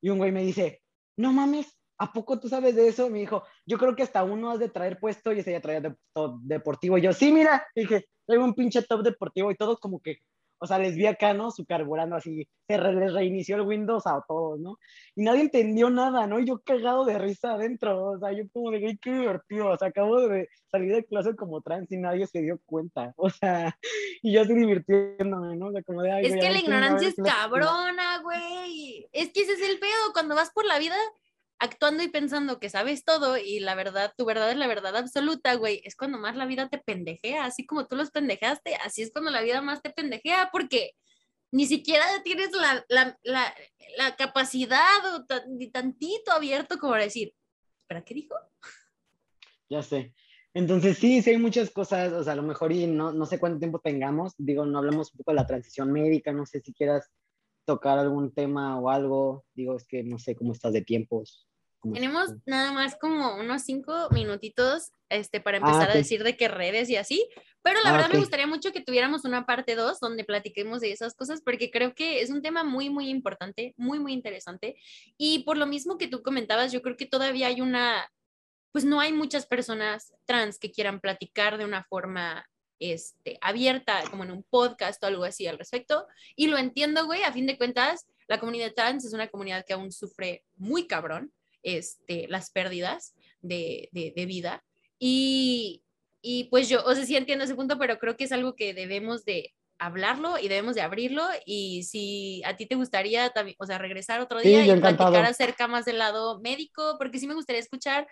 [0.00, 0.82] Y un güey me dice,
[1.16, 3.08] no mames, ¿a poco tú sabes de eso?
[3.10, 5.80] Me dijo, yo creo que hasta uno has de traer puesto y ese ya traía
[5.80, 6.98] de, top deportivo.
[6.98, 10.18] Y yo, sí, mira, y dije, traigo un pinche top deportivo y todos como que,
[10.62, 11.50] o sea, les vi acá, ¿no?
[11.50, 14.78] Su carburando así, se re- les reinició el Windows a todos, ¿no?
[15.16, 16.38] Y nadie entendió nada, ¿no?
[16.38, 19.76] Y yo cagado de risa adentro, o sea, yo como de, "Ay, qué divertido, o
[19.76, 23.76] sea, acabo de salir de clase como trans y nadie se dio cuenta, o sea,
[24.22, 25.66] y yo así divirtiéndome, ¿no?
[25.66, 29.08] O sea, como de, ay, es güey, que la ignorancia es cabrona, güey.
[29.12, 30.96] Es que ese es el pedo, cuando vas por la vida
[31.62, 35.54] actuando y pensando que sabes todo y la verdad, tu verdad es la verdad absoluta,
[35.54, 39.12] güey, es cuando más la vida te pendejea, así como tú los pendejaste, así es
[39.12, 40.96] cuando la vida más te pendejea, porque
[41.52, 43.54] ni siquiera tienes la, la, la,
[43.96, 47.32] la capacidad o ni tantito abierto como para decir,
[47.86, 48.34] ¿para qué dijo?
[49.70, 50.14] Ya sé.
[50.54, 53.38] Entonces, sí, sí hay muchas cosas, o sea, a lo mejor y no, no sé
[53.38, 56.74] cuánto tiempo tengamos, digo, no hablamos un poco de la transición médica, no sé si
[56.74, 57.08] quieras
[57.64, 61.46] tocar algún tema o algo, digo, es que no sé cómo estás de tiempos.
[61.82, 65.94] Tenemos nada más como unos cinco minutitos este, para empezar ok.
[65.94, 67.28] a decir de qué redes y así,
[67.62, 68.20] pero la Ah, verdad me ok.
[68.20, 72.20] gustaría mucho que tuviéramos una parte 2 donde platiquemos de esas cosas porque creo que
[72.20, 74.76] es un tema muy, muy importante, muy, muy interesante.
[75.18, 78.08] Y por lo mismo que tú comentabas, yo creo que todavía hay una,
[78.70, 82.46] pues no hay muchas personas trans que quieran platicar de una forma
[82.78, 86.06] este, abierta, como en un podcast o algo así al respecto.
[86.36, 89.72] Y lo entiendo, güey, a fin de cuentas, la comunidad trans es una comunidad que
[89.72, 91.32] aún sufre muy cabrón
[91.62, 94.64] este, las pérdidas de, de, de vida.
[94.98, 95.82] Y,
[96.20, 98.74] y pues yo, o sea, sí entiendo ese punto, pero creo que es algo que
[98.74, 103.66] debemos de hablarlo y debemos de abrirlo y si a ti te gustaría también, o
[103.66, 107.26] sea, regresar otro Sí, día yo y platicar acerca más del lado médico, porque sí
[107.26, 108.06] me gustaría escuchar,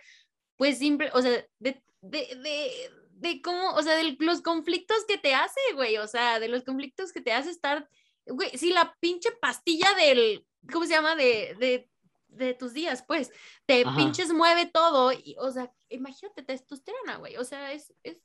[0.57, 1.31] pues simple, o sea,
[1.61, 6.09] de, de, de, de cómo, o sea, de los conflictos que te hace, güey, o
[6.09, 7.89] sea, de los conflictos que te hace estar,
[8.27, 11.15] güey, si la pinche pastilla del, ¿cómo se llama?
[11.15, 11.89] De, de,
[12.31, 13.31] de tus días, pues,
[13.67, 13.97] te Ajá.
[13.97, 18.19] pinches mueve todo, y, o sea, imagínate testosterona, güey, o sea, es, es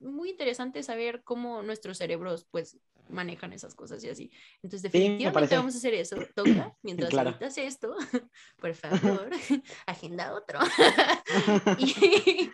[0.00, 2.78] muy interesante saber cómo nuestros cerebros, pues,
[3.08, 4.30] manejan esas cosas y así.
[4.62, 5.56] Entonces, Sí, me definitivamente parece.
[5.56, 6.16] vamos a hacer eso.
[6.34, 7.30] Toca, mientras claro.
[7.30, 7.94] editas esto,
[8.58, 9.30] por favor,
[9.86, 10.58] agenda otro.
[11.78, 12.50] Y-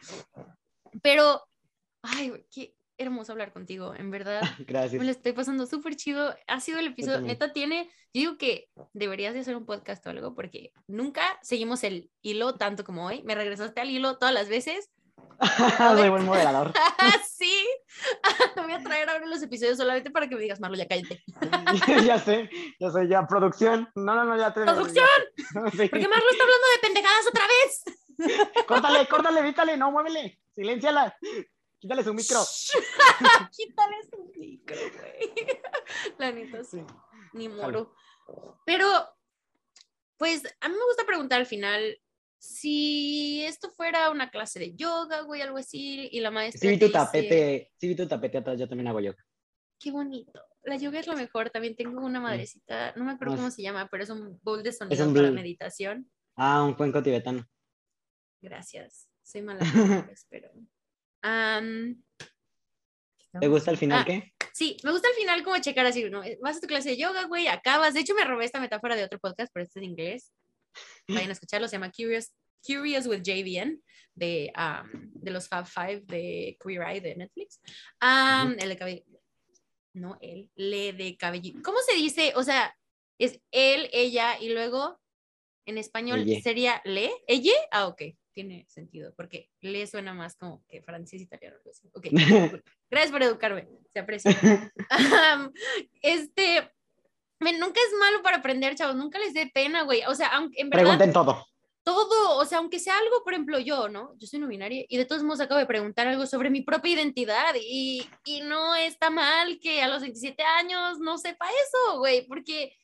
[1.03, 1.43] pero,
[2.03, 4.41] ay, güey, qué hermoso hablar contigo, en verdad.
[4.59, 5.03] Me lo Gracias.
[5.05, 6.35] estoy pasando súper chido.
[6.47, 7.85] Ha sido el episodio, neta tiene,
[8.15, 12.55] yo digo que deberías de hacer un podcast o algo porque nunca seguimos el hilo
[12.55, 13.23] tanto como hoy.
[13.25, 14.91] Me regresaste al hilo todas las veces.
[15.79, 16.73] Soy buen moderador.
[17.37, 17.67] sí,
[18.55, 21.23] te voy a traer ahora los episodios solamente para que me digas, Marlo, ya cállate.
[22.07, 22.49] ya sé,
[22.79, 23.89] ya sé, ya, producción.
[23.95, 24.63] No, no, no, ya te.
[24.63, 25.07] ¡Producción!
[25.37, 25.89] ya- sí.
[25.89, 28.67] Porque Marlo está hablando de pendejadas otra vez.
[28.67, 30.39] Córtale, córtale, evítale, no, muévele.
[30.55, 31.17] Silénciala.
[31.83, 32.39] Quítale su micro.
[33.57, 35.35] Quítale su micro, güey.
[36.17, 36.81] La neta, sí.
[37.33, 37.93] Ni moro.
[38.65, 38.87] Pero,
[40.17, 41.99] pues, a mí me gusta preguntar al final
[42.39, 46.79] si esto fuera una clase de yoga, güey, algo así, y la maestra Sí vi
[46.79, 49.19] tu dice, tapete, sí vi tu tapete atrás, yo también hago yoga.
[49.81, 50.41] qué bonito.
[50.63, 51.51] La yoga es lo mejor.
[51.51, 54.63] También tengo una madrecita, no me acuerdo Ah, cómo se llama, pero es un bowl
[54.63, 56.09] de sonido un para meditación.
[56.37, 57.45] Ah, un cuenco tibetano.
[58.41, 59.09] Gracias.
[59.25, 59.59] Soy mala,
[60.31, 60.49] pero
[61.23, 62.03] Am,
[63.41, 64.33] ¿Te gusta el final Ah, qué?
[64.53, 66.23] Sí, me gusta al final como checar así, ¿no?
[66.43, 67.95] Vas a tu clase de yoga, güey, acabas.
[67.95, 70.33] De hecho, me robé esta metáfora de otro podcast, pero este es en inglés.
[71.09, 72.33] Vayan a escucharlo, se llama Curious,
[72.67, 73.81] Curious with JVN,
[74.15, 77.61] de, um, de los Fab Five de Queer Eye de Netflix.
[78.03, 79.03] Um, El de cabello.
[79.95, 81.55] No, él, le de cabello.
[81.63, 82.33] ¿Cómo se dice?
[82.37, 82.75] O sea,
[83.19, 84.99] es él, ella, y luego
[85.67, 86.43] en español Elle.
[86.43, 87.53] sería le, ella.
[87.71, 88.03] Ah, ok,
[88.33, 91.57] tiene sentido, porque le suena más como que francés, italiano.
[91.95, 92.07] Ok.
[92.91, 94.37] Gracias por educarme, se aprecia.
[94.91, 95.53] Am,
[96.03, 96.71] este,
[97.41, 100.03] men, nunca es malo para aprender, chavos, nunca les dé pena, güey.
[100.07, 101.47] O sea, aunque en verdad Pregunten todo.
[101.85, 104.15] todo, o sea, aunque sea algo, por ejemplo, yo, ¿no?
[104.19, 106.93] Yo soy no binaria y de todos modos acabo de preguntar algo sobre mi propia
[106.93, 112.27] identidad y, y no está mal que a los 27 años no sepa eso, güey,
[112.29, 112.77] porque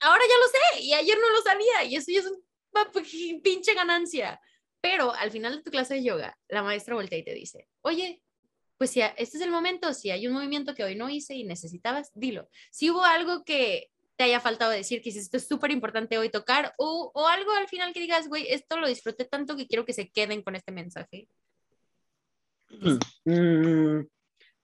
[0.00, 3.40] ahora ya lo sé y ayer no lo sabía y eso ya es una p-
[3.44, 4.40] pinche ganancia.
[4.82, 8.20] Pero al final de tu clase de yoga, la maestra voltea y te dice, oye,
[8.76, 11.44] pues si este es el momento, si hay un movimiento que hoy no hice y
[11.44, 12.48] necesitabas, dilo.
[12.72, 16.74] Si hubo algo que te haya faltado decir, que esto es súper importante hoy tocar,
[16.78, 20.10] o, algo al final que digas, güey, esto lo disfruté tanto que quiero que se
[20.10, 21.28] queden con este mensaje.
[23.24, 24.00] Mm,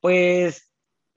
[0.00, 0.72] pues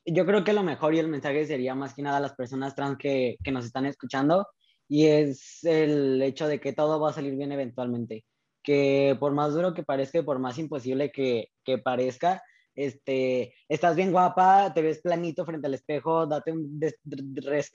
[0.05, 2.75] yo creo que lo mejor y el mensaje sería más que nada a las personas
[2.75, 4.47] trans que nos están escuchando
[4.91, 8.25] y es el hecho de que todo va a salir bien eventualmente,
[8.63, 12.43] que por más duro que parezca por más imposible que, que parezca,
[12.75, 16.99] este, estás bien guapa, te ves planito frente al espejo, date un des-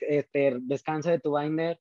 [0.01, 1.79] este, descanso de tu binder,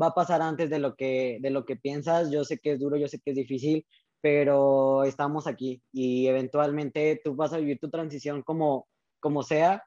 [0.00, 2.80] va a pasar antes de lo, que, de lo que piensas, yo sé que es
[2.80, 3.86] duro, yo sé que es difícil,
[4.20, 8.88] pero estamos aquí y eventualmente tú vas a vivir tu transición como,
[9.20, 9.84] como sea.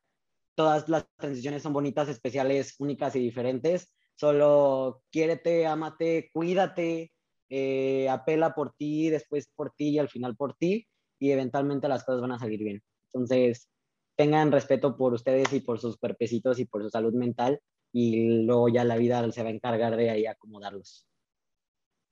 [0.55, 3.93] Todas las transiciones son bonitas, especiales, únicas y diferentes.
[4.15, 7.13] Solo quiérete, ámate, cuídate,
[7.53, 10.87] eh, apela por ti, después por ti y al final por ti
[11.19, 12.81] y eventualmente las cosas van a salir bien.
[13.07, 13.69] Entonces,
[14.15, 17.59] tengan respeto por ustedes y por sus cuerpecitos y por su salud mental
[17.91, 21.05] y luego ya la vida se va a encargar de ahí acomodarlos.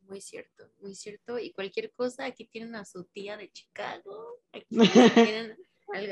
[0.01, 1.39] Muy cierto, muy cierto.
[1.39, 4.41] Y cualquier cosa, aquí tienen a su tía de Chicago.
[4.51, 4.67] Aquí
[5.31, 5.55] tienen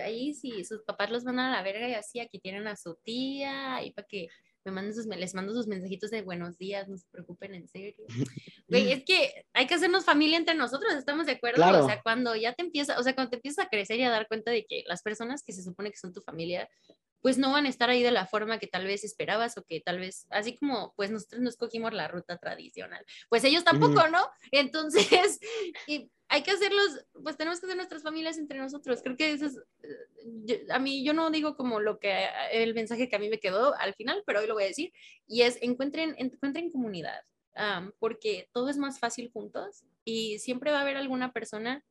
[0.02, 2.96] ahí, si sus papás los mandan a la verga y así, aquí tienen a su
[3.04, 4.30] tía, ahí para que
[4.68, 8.06] me manden sus, les mando sus mensajitos de buenos días, no se preocupen, en serio.
[8.70, 11.56] Güey, es que hay que hacernos familia entre nosotros, ¿estamos de acuerdo?
[11.56, 11.86] Claro.
[11.86, 14.10] O sea, cuando ya te empieza, o sea, cuando te empiezas a crecer y a
[14.10, 16.70] dar cuenta de que las personas que se supone que son tu familia,
[17.22, 19.82] pues no van a estar ahí de la forma que tal vez esperabas o que
[19.82, 24.08] tal vez, así como pues nosotros nos cogimos la ruta tradicional, pues ellos tampoco.
[24.10, 24.30] ¿no?
[24.52, 25.40] Entonces,
[25.88, 29.02] y hay que hacerlos, pues tenemos que hacer nuestras familias entre nosotros.
[29.02, 29.88] Creo que eso es, eh,
[30.44, 33.40] yo- a mí, yo no digo como lo que, el mensaje que a mí me
[33.40, 34.92] quedó al final, pero hoy lo voy a decir,
[35.26, 37.22] y es encuentren, encuentren comunidad,
[38.00, 41.84] porque todo es más fácil juntos y siempre va a haber alguna persona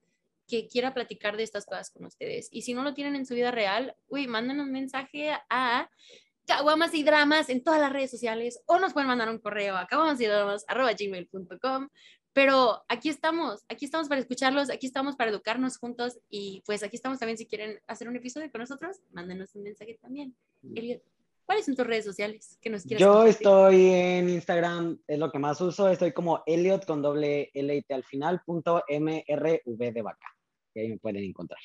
[0.46, 2.48] que quiera platicar de estas cosas con ustedes.
[2.50, 5.90] Y si no lo tienen en su vida real, uy, manden un mensaje a
[6.46, 9.86] Caguamas y Dramas en todas las redes sociales o nos pueden mandar un correo a
[9.86, 11.88] caguamasydramas.gmail.com.
[12.32, 16.94] Pero aquí estamos, aquí estamos para escucharlos, aquí estamos para educarnos juntos y pues aquí
[16.94, 20.36] estamos también si quieren hacer un episodio con nosotros, mándenos un mensaje también.
[20.74, 21.02] Elliot,
[21.46, 23.36] ¿cuáles son tus redes sociales que nos quieras Yo compartir?
[23.36, 27.94] estoy en Instagram, es lo que más uso, estoy como Elliot con doble L T
[27.94, 30.35] al final, punto MRV de vaca.
[30.76, 31.60] Y ahí me pueden encontrar.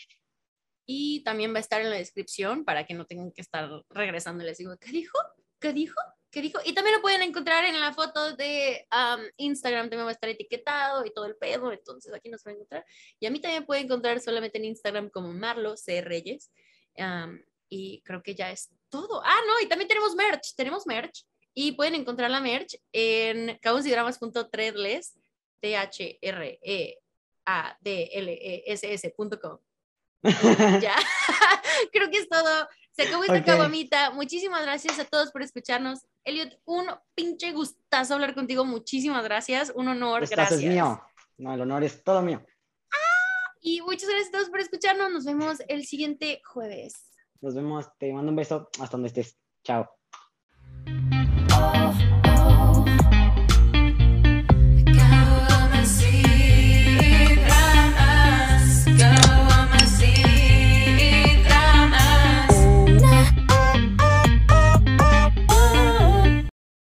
[0.86, 4.44] Y también va a estar en la descripción para que no tengan que estar regresando
[4.44, 5.18] les digo, ¿qué dijo?
[5.60, 6.00] ¿Qué dijo?
[6.32, 6.60] ¿Qué dijo?
[6.64, 10.30] Y también lo pueden encontrar en la foto de um, Instagram, también va a estar
[10.30, 12.86] etiquetado y todo el pedo, entonces aquí nos va a encontrar.
[13.20, 16.02] Y a mí también pueden encontrar solamente en Instagram como Marlo C.
[16.02, 16.50] Reyes.
[16.96, 19.22] Um, y creo que ya es todo.
[19.26, 21.26] Ah, no, y también tenemos merch, tenemos merch.
[21.54, 25.20] Y pueden encontrar la merch en cabosydramas.threadless,
[25.60, 26.98] t h r e
[27.46, 28.64] a d l e.
[30.82, 30.96] Ya,
[31.92, 32.68] creo que es todo.
[32.92, 33.46] Se acabó esta Ok.
[33.46, 34.12] caguamita.
[34.12, 36.06] Muchísimas gracias a todos por escucharnos.
[36.24, 38.66] Elliot, un pinche gustazo hablar contigo.
[38.66, 39.72] Muchísimas gracias.
[39.74, 40.28] Un honor.
[40.30, 40.62] Gracias.
[40.62, 41.02] es mío.
[41.38, 42.46] No, el honor es todo mío.
[43.62, 45.12] Y muchas gracias a todos por escucharnos.
[45.12, 46.94] Nos vemos el siguiente jueves.
[47.40, 47.88] Nos vemos.
[47.98, 49.38] Te mando un beso hasta donde estés.
[49.64, 50.01] Chao.